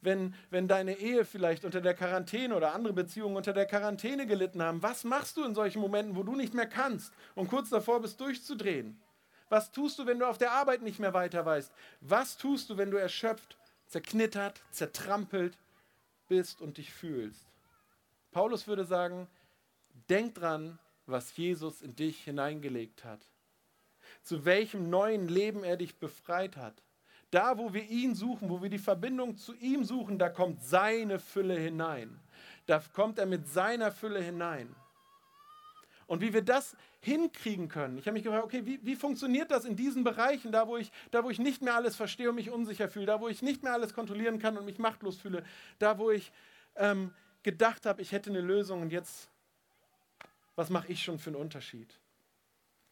wenn, 0.00 0.34
wenn 0.50 0.68
deine 0.68 0.98
Ehe 0.98 1.24
vielleicht 1.24 1.64
unter 1.64 1.80
der 1.80 1.94
Quarantäne 1.94 2.54
oder 2.54 2.74
andere 2.74 2.92
Beziehungen 2.92 3.36
unter 3.36 3.52
der 3.52 3.66
Quarantäne 3.66 4.26
gelitten 4.26 4.62
haben? 4.62 4.82
Was 4.82 5.04
machst 5.04 5.36
du 5.36 5.44
in 5.44 5.54
solchen 5.54 5.80
Momenten, 5.80 6.16
wo 6.16 6.22
du 6.22 6.36
nicht 6.36 6.54
mehr 6.54 6.66
kannst 6.66 7.12
und 7.34 7.48
kurz 7.48 7.70
davor 7.70 8.00
bist, 8.00 8.20
durchzudrehen? 8.20 9.00
Was 9.48 9.72
tust 9.72 9.98
du, 9.98 10.06
wenn 10.06 10.18
du 10.18 10.26
auf 10.26 10.38
der 10.38 10.52
Arbeit 10.52 10.82
nicht 10.82 10.98
mehr 10.98 11.14
weiter 11.14 11.44
weißt? 11.44 11.72
Was 12.00 12.36
tust 12.36 12.70
du, 12.70 12.76
wenn 12.76 12.90
du 12.90 12.98
erschöpft, 12.98 13.57
zerknittert, 13.88 14.62
zertrampelt 14.70 15.58
bist 16.28 16.60
und 16.60 16.78
dich 16.78 16.92
fühlst? 16.92 17.46
Paulus 18.30 18.66
würde 18.66 18.84
sagen, 18.84 19.26
denk 20.08 20.34
dran, 20.36 20.78
was 21.06 21.36
Jesus 21.36 21.82
in 21.82 21.96
dich 21.96 22.22
hineingelegt 22.24 23.04
hat. 23.04 23.26
zu 24.22 24.44
welchem 24.44 24.90
neuen 24.90 25.28
Leben 25.28 25.64
er 25.64 25.76
dich 25.76 25.96
befreit 25.96 26.56
hat. 26.56 26.82
Da, 27.30 27.58
wo 27.58 27.74
wir 27.74 27.84
ihn 27.84 28.14
suchen, 28.14 28.48
wo 28.48 28.62
wir 28.62 28.70
die 28.70 28.78
Verbindung 28.78 29.36
zu 29.36 29.54
ihm 29.54 29.84
suchen, 29.84 30.18
da 30.18 30.28
kommt 30.30 30.62
seine 30.62 31.18
Fülle 31.18 31.58
hinein. 31.58 32.18
Da 32.66 32.82
kommt 32.94 33.18
er 33.18 33.26
mit 33.26 33.48
seiner 33.48 33.92
Fülle 33.92 34.22
hinein. 34.22 34.74
Und 36.06 36.22
wie 36.22 36.32
wir 36.32 36.42
das 36.42 36.74
hinkriegen 37.00 37.68
können. 37.68 37.98
Ich 37.98 38.06
habe 38.06 38.14
mich 38.14 38.24
gefragt, 38.24 38.44
okay, 38.44 38.66
wie, 38.66 38.80
wie, 38.82 38.96
funktioniert 38.96 39.50
das 39.50 39.64
in 39.64 39.76
diesen 39.76 40.02
Bereichen, 40.02 40.50
da 40.50 40.66
wo, 40.66 40.76
ich, 40.76 40.90
da 41.10 41.22
wo 41.22 41.30
ich 41.30 41.38
nicht 41.38 41.62
mehr 41.62 41.74
alles 41.74 41.94
verstehe 41.94 42.28
und 42.28 42.34
mich 42.34 42.50
unsicher 42.50 42.88
fühle, 42.88 43.06
da 43.06 43.20
wo 43.20 43.28
ich 43.28 43.40
nicht 43.40 43.62
mehr 43.62 43.72
alles 43.72 43.94
kontrollieren 43.94 44.38
kann 44.38 44.56
und 44.58 44.64
mich 44.64 44.78
machtlos 44.78 45.16
fühle, 45.16 45.44
da 45.78 45.98
wo 45.98 46.10
ich 46.10 46.32
ähm, 46.76 47.14
gedacht 47.42 47.86
habe, 47.86 48.02
ich 48.02 48.12
hätte 48.12 48.30
eine 48.30 48.40
Lösung 48.40 48.82
und 48.82 48.90
jetzt, 48.90 49.30
was 50.56 50.70
mache 50.70 50.88
ich 50.88 51.02
schon 51.02 51.18
für 51.18 51.30
einen 51.30 51.36
Unterschied? 51.36 51.88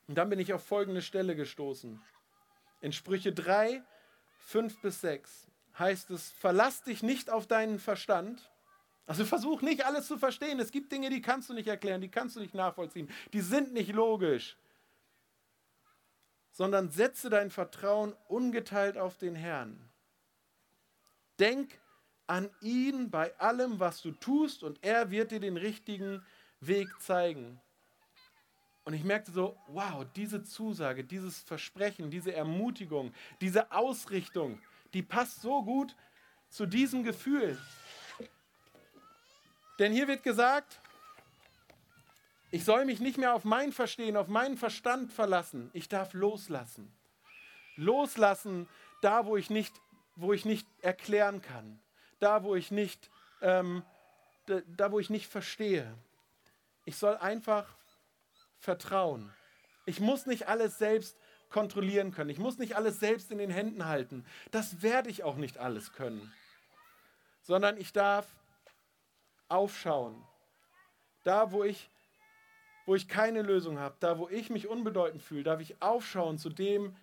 Und 0.06 0.16
dann 0.16 0.28
bin 0.28 0.38
ich 0.38 0.52
auf 0.52 0.64
folgende 0.64 1.02
Stelle 1.02 1.34
gestoßen. 1.34 2.00
In 2.80 2.92
Sprüche 2.92 3.32
3, 3.32 3.82
5 4.38 4.80
bis 4.80 5.00
6 5.00 5.48
heißt 5.78 6.10
es, 6.10 6.30
verlass 6.30 6.82
dich 6.82 7.02
nicht 7.02 7.30
auf 7.30 7.46
deinen 7.46 7.78
Verstand. 7.78 8.50
Also 9.06 9.24
versuch 9.24 9.62
nicht 9.62 9.84
alles 9.86 10.08
zu 10.08 10.18
verstehen. 10.18 10.58
Es 10.58 10.72
gibt 10.72 10.90
Dinge, 10.90 11.10
die 11.10 11.22
kannst 11.22 11.48
du 11.48 11.54
nicht 11.54 11.68
erklären, 11.68 12.00
die 12.00 12.10
kannst 12.10 12.36
du 12.36 12.40
nicht 12.40 12.54
nachvollziehen, 12.54 13.08
die 13.32 13.40
sind 13.40 13.72
nicht 13.72 13.92
logisch. 13.92 14.56
Sondern 16.50 16.90
setze 16.90 17.30
dein 17.30 17.50
Vertrauen 17.50 18.14
ungeteilt 18.28 18.98
auf 18.98 19.16
den 19.16 19.36
Herrn. 19.36 19.88
Denk 21.38 21.78
an 22.26 22.50
ihn 22.60 23.10
bei 23.10 23.38
allem, 23.38 23.78
was 23.78 24.02
du 24.02 24.10
tust, 24.10 24.64
und 24.64 24.82
er 24.82 25.10
wird 25.10 25.30
dir 25.30 25.38
den 25.38 25.56
richtigen 25.56 26.24
Weg 26.60 26.88
zeigen. 27.00 27.60
Und 28.84 28.94
ich 28.94 29.04
merkte 29.04 29.30
so, 29.30 29.56
wow, 29.68 30.06
diese 30.16 30.42
Zusage, 30.42 31.04
dieses 31.04 31.40
Versprechen, 31.40 32.10
diese 32.10 32.32
Ermutigung, 32.32 33.12
diese 33.40 33.70
Ausrichtung, 33.70 34.60
die 34.94 35.02
passt 35.02 35.42
so 35.42 35.62
gut 35.62 35.94
zu 36.48 36.66
diesem 36.66 37.02
Gefühl. 37.04 37.58
Denn 39.78 39.92
hier 39.92 40.08
wird 40.08 40.22
gesagt, 40.22 40.80
ich 42.50 42.64
soll 42.64 42.84
mich 42.84 43.00
nicht 43.00 43.18
mehr 43.18 43.34
auf 43.34 43.44
mein 43.44 43.72
Verstehen, 43.72 44.16
auf 44.16 44.28
meinen 44.28 44.56
Verstand 44.56 45.12
verlassen. 45.12 45.70
Ich 45.72 45.88
darf 45.88 46.14
loslassen. 46.14 46.90
Loslassen 47.76 48.68
da, 49.02 49.26
wo 49.26 49.36
ich 49.36 49.50
nicht, 49.50 49.74
wo 50.14 50.32
ich 50.32 50.44
nicht 50.44 50.66
erklären 50.80 51.42
kann. 51.42 51.78
Da, 52.18 52.44
wo 52.44 52.54
ich 52.54 52.70
nicht, 52.70 53.10
ähm, 53.42 53.82
da, 54.46 54.60
da, 54.68 54.92
wo 54.92 54.98
ich 54.98 55.10
nicht 55.10 55.26
verstehe. 55.26 55.92
Ich 56.84 56.96
soll 56.96 57.16
einfach 57.16 57.76
vertrauen. 58.58 59.30
Ich 59.84 60.00
muss 60.00 60.24
nicht 60.24 60.48
alles 60.48 60.78
selbst 60.78 61.16
kontrollieren 61.50 62.12
können. 62.12 62.30
Ich 62.30 62.38
muss 62.38 62.58
nicht 62.58 62.76
alles 62.76 63.00
selbst 63.00 63.30
in 63.30 63.38
den 63.38 63.50
Händen 63.50 63.86
halten. 63.86 64.24
Das 64.50 64.82
werde 64.82 65.10
ich 65.10 65.24
auch 65.24 65.36
nicht 65.36 65.58
alles 65.58 65.92
können. 65.92 66.32
Sondern 67.42 67.76
ich 67.76 67.92
darf 67.92 68.26
aufschauen. 69.48 70.22
Da, 71.24 71.52
wo 71.52 71.64
ich, 71.64 71.90
wo 72.84 72.94
ich 72.94 73.08
keine 73.08 73.42
Lösung 73.42 73.78
habe, 73.78 73.96
da, 74.00 74.18
wo 74.18 74.28
ich 74.28 74.50
mich 74.50 74.68
unbedeutend 74.68 75.22
fühle, 75.22 75.42
darf 75.42 75.60
ich 75.60 75.80
aufschauen 75.82 76.38
zu 76.38 76.50
dem, 76.50 76.96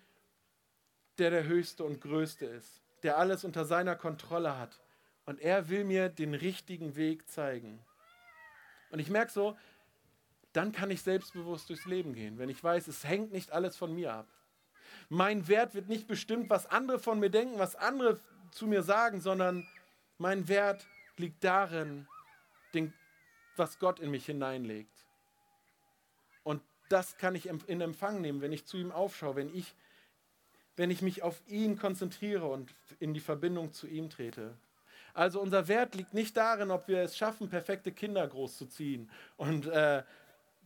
der 1.18 1.30
der 1.30 1.44
Höchste 1.44 1.84
und 1.84 2.00
Größte 2.00 2.46
ist, 2.46 2.82
der 3.02 3.18
alles 3.18 3.44
unter 3.44 3.64
seiner 3.64 3.96
Kontrolle 3.96 4.58
hat. 4.58 4.80
Und 5.26 5.40
er 5.40 5.68
will 5.68 5.84
mir 5.84 6.08
den 6.08 6.34
richtigen 6.34 6.96
Weg 6.96 7.28
zeigen. 7.28 7.80
Und 8.90 8.98
ich 8.98 9.10
merke 9.10 9.32
so, 9.32 9.56
dann 10.52 10.72
kann 10.72 10.90
ich 10.90 11.02
selbstbewusst 11.02 11.68
durchs 11.68 11.84
Leben 11.84 12.14
gehen, 12.14 12.38
wenn 12.38 12.48
ich 12.48 12.62
weiß, 12.62 12.88
es 12.88 13.04
hängt 13.04 13.32
nicht 13.32 13.50
alles 13.52 13.76
von 13.76 13.92
mir 13.94 14.12
ab. 14.12 14.28
Mein 15.08 15.48
Wert 15.48 15.74
wird 15.74 15.88
nicht 15.88 16.06
bestimmt, 16.06 16.48
was 16.50 16.66
andere 16.66 16.98
von 16.98 17.18
mir 17.18 17.30
denken, 17.30 17.58
was 17.58 17.74
andere 17.74 18.20
zu 18.52 18.66
mir 18.66 18.82
sagen, 18.82 19.20
sondern 19.20 19.66
mein 20.18 20.46
Wert 20.48 20.86
liegt 21.16 21.42
darin, 21.42 22.06
den, 22.74 22.92
was 23.56 23.78
Gott 23.78 24.00
in 24.00 24.10
mich 24.10 24.26
hineinlegt. 24.26 25.06
Und 26.42 26.62
das 26.88 27.16
kann 27.16 27.34
ich 27.34 27.46
in 27.46 27.80
Empfang 27.80 28.20
nehmen, 28.20 28.40
wenn 28.40 28.52
ich 28.52 28.66
zu 28.66 28.76
ihm 28.76 28.92
aufschaue, 28.92 29.36
wenn 29.36 29.54
ich, 29.54 29.74
wenn 30.76 30.90
ich 30.90 31.02
mich 31.02 31.22
auf 31.22 31.42
ihn 31.46 31.78
konzentriere 31.78 32.46
und 32.46 32.74
in 32.98 33.14
die 33.14 33.20
Verbindung 33.20 33.72
zu 33.72 33.86
ihm 33.86 34.10
trete. 34.10 34.56
Also 35.14 35.40
unser 35.40 35.68
Wert 35.68 35.94
liegt 35.94 36.12
nicht 36.12 36.36
darin, 36.36 36.70
ob 36.70 36.88
wir 36.88 36.98
es 36.98 37.16
schaffen, 37.16 37.48
perfekte 37.48 37.92
Kinder 37.92 38.26
großzuziehen 38.26 39.08
und 39.36 39.66
äh, 39.66 40.02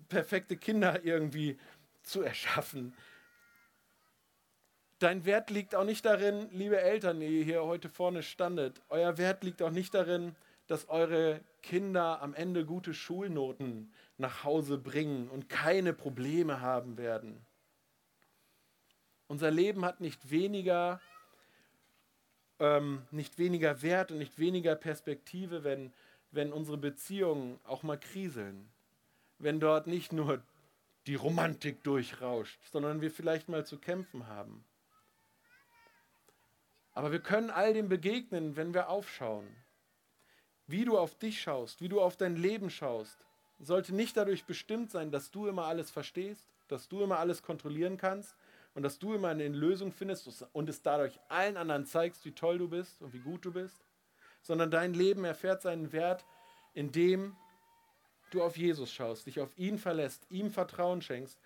perfekte 0.08 0.56
Kinder 0.56 1.04
irgendwie 1.04 1.58
zu 2.02 2.22
erschaffen. 2.22 2.94
Dein 4.98 5.24
Wert 5.26 5.50
liegt 5.50 5.74
auch 5.74 5.84
nicht 5.84 6.04
darin, 6.04 6.48
liebe 6.50 6.80
Eltern, 6.80 7.20
die 7.20 7.44
hier 7.44 7.62
heute 7.62 7.88
vorne 7.88 8.22
standet, 8.22 8.80
euer 8.88 9.16
Wert 9.18 9.44
liegt 9.44 9.62
auch 9.62 9.70
nicht 9.70 9.94
darin, 9.94 10.34
dass 10.68 10.88
eure 10.88 11.40
Kinder 11.62 12.22
am 12.22 12.34
Ende 12.34 12.64
gute 12.64 12.94
Schulnoten 12.94 13.92
nach 14.16 14.44
Hause 14.44 14.78
bringen 14.78 15.28
und 15.28 15.48
keine 15.48 15.92
Probleme 15.92 16.60
haben 16.60 16.96
werden. 16.96 17.44
Unser 19.26 19.50
Leben 19.50 19.84
hat 19.84 20.00
nicht 20.00 20.30
weniger, 20.30 21.00
ähm, 22.60 23.02
nicht 23.10 23.38
weniger 23.38 23.82
Wert 23.82 24.12
und 24.12 24.18
nicht 24.18 24.38
weniger 24.38 24.76
Perspektive, 24.76 25.64
wenn, 25.64 25.92
wenn 26.30 26.52
unsere 26.52 26.78
Beziehungen 26.78 27.58
auch 27.64 27.82
mal 27.82 27.98
kriseln 27.98 28.70
wenn 29.38 29.60
dort 29.60 29.86
nicht 29.86 30.12
nur 30.12 30.42
die 31.06 31.14
Romantik 31.14 31.82
durchrauscht, 31.84 32.58
sondern 32.70 33.00
wir 33.00 33.10
vielleicht 33.10 33.48
mal 33.48 33.64
zu 33.64 33.78
kämpfen 33.78 34.26
haben. 34.26 34.64
Aber 36.92 37.12
wir 37.12 37.20
können 37.20 37.50
all 37.50 37.72
dem 37.72 37.88
begegnen, 37.88 38.56
wenn 38.56 38.74
wir 38.74 38.88
aufschauen. 38.88 39.46
Wie 40.68 40.84
du 40.84 40.98
auf 40.98 41.14
dich 41.14 41.40
schaust, 41.40 41.80
wie 41.80 41.88
du 41.88 42.00
auf 42.00 42.16
dein 42.16 42.36
Leben 42.36 42.68
schaust, 42.68 43.16
sollte 43.58 43.94
nicht 43.94 44.16
dadurch 44.16 44.44
bestimmt 44.44 44.90
sein, 44.90 45.10
dass 45.10 45.30
du 45.30 45.46
immer 45.46 45.64
alles 45.64 45.90
verstehst, 45.90 46.44
dass 46.68 46.88
du 46.88 47.02
immer 47.02 47.18
alles 47.18 47.42
kontrollieren 47.42 47.96
kannst 47.96 48.36
und 48.74 48.82
dass 48.82 48.98
du 48.98 49.14
immer 49.14 49.28
eine 49.28 49.48
Lösung 49.48 49.92
findest 49.92 50.46
und 50.52 50.68
es 50.68 50.82
dadurch 50.82 51.18
allen 51.28 51.56
anderen 51.56 51.86
zeigst, 51.86 52.24
wie 52.26 52.32
toll 52.32 52.58
du 52.58 52.68
bist 52.68 53.00
und 53.00 53.14
wie 53.14 53.18
gut 53.18 53.46
du 53.46 53.52
bist, 53.52 53.82
sondern 54.42 54.70
dein 54.70 54.92
Leben 54.92 55.24
erfährt 55.24 55.62
seinen 55.62 55.90
Wert, 55.92 56.26
indem 56.74 57.34
du 58.30 58.42
auf 58.42 58.58
Jesus 58.58 58.92
schaust, 58.92 59.26
dich 59.26 59.40
auf 59.40 59.56
ihn 59.56 59.78
verlässt, 59.78 60.26
ihm 60.30 60.50
Vertrauen 60.50 61.00
schenkst 61.00 61.38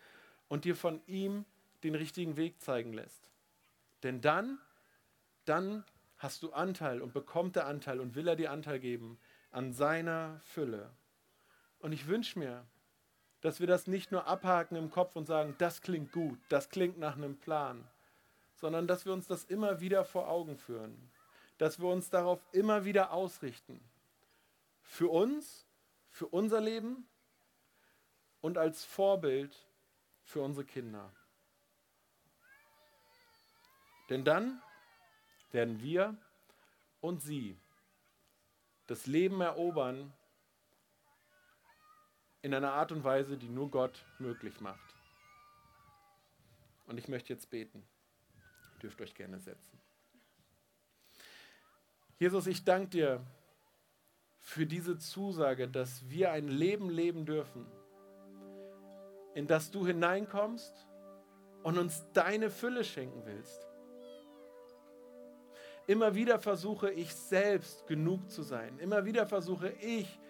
und 0.48 0.64
dir 0.64 0.74
von 0.74 1.00
ihm 1.06 1.44
den 1.85 1.94
richtigen 1.94 2.37
Weg 2.37 2.61
zeigen 2.61 2.92
lässt. 2.92 3.22
Denn 4.02 4.20
dann, 4.20 4.58
dann 5.44 5.85
hast 6.22 6.42
du 6.42 6.52
Anteil 6.52 7.02
und 7.02 7.12
bekommt 7.12 7.56
er 7.56 7.66
Anteil 7.66 8.00
und 8.00 8.14
will 8.14 8.28
er 8.28 8.37
dir 8.37 8.52
Anteil 8.52 8.78
geben 8.78 9.18
an 9.50 9.72
seiner 9.72 10.40
Fülle. 10.44 10.90
Und 11.80 11.92
ich 11.92 12.06
wünsche 12.06 12.38
mir, 12.38 12.64
dass 13.40 13.58
wir 13.58 13.66
das 13.66 13.88
nicht 13.88 14.12
nur 14.12 14.26
abhaken 14.26 14.76
im 14.76 14.90
Kopf 14.90 15.16
und 15.16 15.26
sagen, 15.26 15.56
das 15.58 15.80
klingt 15.80 16.12
gut, 16.12 16.38
das 16.48 16.68
klingt 16.68 16.98
nach 16.98 17.16
einem 17.16 17.37
Plan, 17.37 17.85
sondern 18.54 18.87
dass 18.87 19.04
wir 19.04 19.12
uns 19.12 19.26
das 19.26 19.44
immer 19.44 19.80
wieder 19.80 20.04
vor 20.04 20.28
Augen 20.28 20.56
führen, 20.56 21.11
dass 21.58 21.80
wir 21.80 21.88
uns 21.88 22.08
darauf 22.08 22.40
immer 22.52 22.85
wieder 22.85 23.12
ausrichten. 23.12 23.80
Für 24.82 25.08
uns 25.08 25.66
für 26.12 26.26
unser 26.26 26.61
Leben 26.61 27.08
und 28.42 28.58
als 28.58 28.85
Vorbild 28.85 29.56
für 30.22 30.42
unsere 30.42 30.66
Kinder. 30.66 31.11
Denn 34.11 34.24
dann 34.24 34.62
werden 35.52 35.82
wir 35.82 36.16
und 37.00 37.22
sie 37.22 37.56
das 38.86 39.06
Leben 39.06 39.40
erobern 39.40 40.12
in 42.42 42.52
einer 42.54 42.72
Art 42.72 42.92
und 42.92 43.04
Weise, 43.04 43.36
die 43.36 43.48
nur 43.48 43.70
Gott 43.70 44.04
möglich 44.18 44.60
macht. 44.60 44.80
Und 46.86 46.98
ich 46.98 47.08
möchte 47.08 47.32
jetzt 47.32 47.48
beten. 47.50 47.84
Ihr 48.74 48.80
dürft 48.80 49.00
euch 49.00 49.14
gerne 49.14 49.38
setzen. 49.38 49.78
Jesus, 52.18 52.46
ich 52.46 52.64
danke 52.64 52.90
dir 52.90 53.26
für 54.38 54.66
diese 54.66 54.98
Zusage, 54.98 55.68
dass 55.68 56.08
wir 56.08 56.32
ein 56.32 56.48
Leben 56.48 56.90
leben 56.90 57.24
dürfen, 57.24 57.66
in 59.34 59.46
das 59.46 59.70
du 59.70 59.86
hineinkommst 59.86 60.86
und 61.62 61.78
uns 61.78 62.04
deine 62.12 62.50
Fülle 62.50 62.84
schenken 62.84 63.24
willst. 63.24 63.71
Immer 65.86 66.14
wieder 66.14 66.38
versuche 66.38 66.90
ich 66.90 67.14
selbst 67.14 67.86
genug 67.86 68.30
zu 68.30 68.42
sein. 68.42 68.78
Immer 68.78 69.04
wieder 69.04 69.26
versuche 69.26 69.70
ich, 69.80 70.20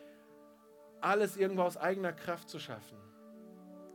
alles 1.00 1.36
irgendwo 1.36 1.62
aus 1.62 1.76
eigener 1.76 2.12
Kraft 2.12 2.48
zu 2.48 2.58
schaffen. 2.58 2.96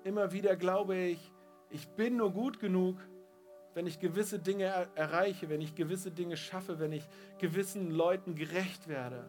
Immer 0.03 0.31
wieder 0.31 0.55
glaube 0.55 0.95
ich, 0.95 1.31
ich 1.69 1.87
bin 1.89 2.17
nur 2.17 2.31
gut 2.31 2.59
genug, 2.59 2.97
wenn 3.73 3.87
ich 3.87 3.99
gewisse 3.99 4.39
Dinge 4.39 4.65
er 4.65 4.87
erreiche, 4.95 5.49
wenn 5.49 5.61
ich 5.61 5.75
gewisse 5.75 6.11
Dinge 6.11 6.37
schaffe, 6.37 6.79
wenn 6.79 6.91
ich 6.91 7.07
gewissen 7.37 7.91
Leuten 7.91 8.35
gerecht 8.35 8.87
werde. 8.87 9.25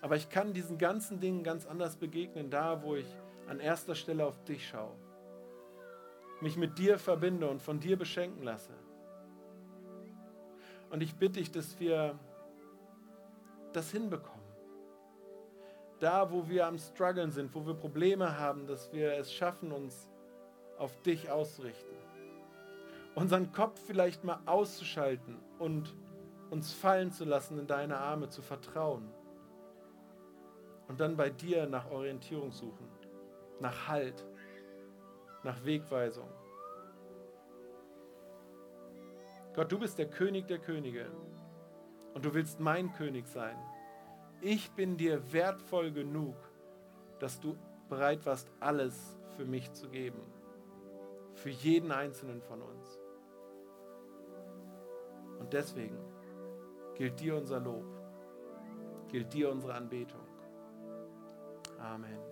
Aber 0.00 0.16
ich 0.16 0.28
kann 0.28 0.52
diesen 0.52 0.78
ganzen 0.78 1.20
Dingen 1.20 1.44
ganz 1.44 1.66
anders 1.66 1.96
begegnen, 1.96 2.50
da 2.50 2.82
wo 2.82 2.96
ich 2.96 3.06
an 3.46 3.60
erster 3.60 3.94
Stelle 3.94 4.26
auf 4.26 4.42
dich 4.44 4.66
schaue. 4.66 4.96
mich 6.40 6.56
mit 6.56 6.76
dir 6.76 6.98
verbinde 6.98 7.48
und 7.48 7.62
von 7.62 7.78
dir 7.78 7.96
beschenken 7.96 8.42
lasse. 8.42 8.72
Und 10.92 11.02
ich 11.02 11.16
bitte 11.16 11.40
dich, 11.40 11.50
dass 11.50 11.80
wir 11.80 12.18
das 13.72 13.90
hinbekommen. 13.90 14.44
Da, 16.00 16.30
wo 16.30 16.46
wir 16.48 16.66
am 16.66 16.76
Struggeln 16.78 17.30
sind, 17.30 17.54
wo 17.54 17.66
wir 17.66 17.72
Probleme 17.72 18.38
haben, 18.38 18.66
dass 18.66 18.92
wir 18.92 19.14
es 19.14 19.32
schaffen, 19.32 19.72
uns 19.72 20.10
auf 20.76 21.00
dich 21.00 21.30
auszurichten. 21.30 21.96
Unseren 23.14 23.52
Kopf 23.52 23.80
vielleicht 23.86 24.22
mal 24.24 24.40
auszuschalten 24.44 25.38
und 25.58 25.94
uns 26.50 26.74
fallen 26.74 27.10
zu 27.10 27.24
lassen, 27.24 27.58
in 27.58 27.66
deine 27.66 27.96
Arme 27.96 28.28
zu 28.28 28.42
vertrauen. 28.42 29.08
Und 30.88 31.00
dann 31.00 31.16
bei 31.16 31.30
dir 31.30 31.66
nach 31.66 31.90
Orientierung 31.90 32.52
suchen, 32.52 32.86
nach 33.60 33.88
Halt, 33.88 34.26
nach 35.42 35.64
Wegweisung. 35.64 36.28
Gott, 39.54 39.70
du 39.70 39.78
bist 39.78 39.98
der 39.98 40.08
König 40.08 40.46
der 40.46 40.58
Könige 40.58 41.10
und 42.14 42.24
du 42.24 42.32
willst 42.32 42.58
mein 42.60 42.92
König 42.92 43.26
sein. 43.26 43.56
Ich 44.40 44.70
bin 44.72 44.96
dir 44.96 45.32
wertvoll 45.32 45.92
genug, 45.92 46.36
dass 47.18 47.38
du 47.38 47.56
bereit 47.88 48.24
warst, 48.24 48.50
alles 48.60 49.18
für 49.36 49.44
mich 49.44 49.70
zu 49.72 49.88
geben. 49.88 50.20
Für 51.34 51.50
jeden 51.50 51.92
einzelnen 51.92 52.40
von 52.42 52.62
uns. 52.62 52.98
Und 55.38 55.52
deswegen 55.52 55.98
gilt 56.94 57.20
dir 57.20 57.36
unser 57.36 57.60
Lob, 57.60 57.84
gilt 59.08 59.32
dir 59.32 59.50
unsere 59.50 59.74
Anbetung. 59.74 60.26
Amen. 61.78 62.31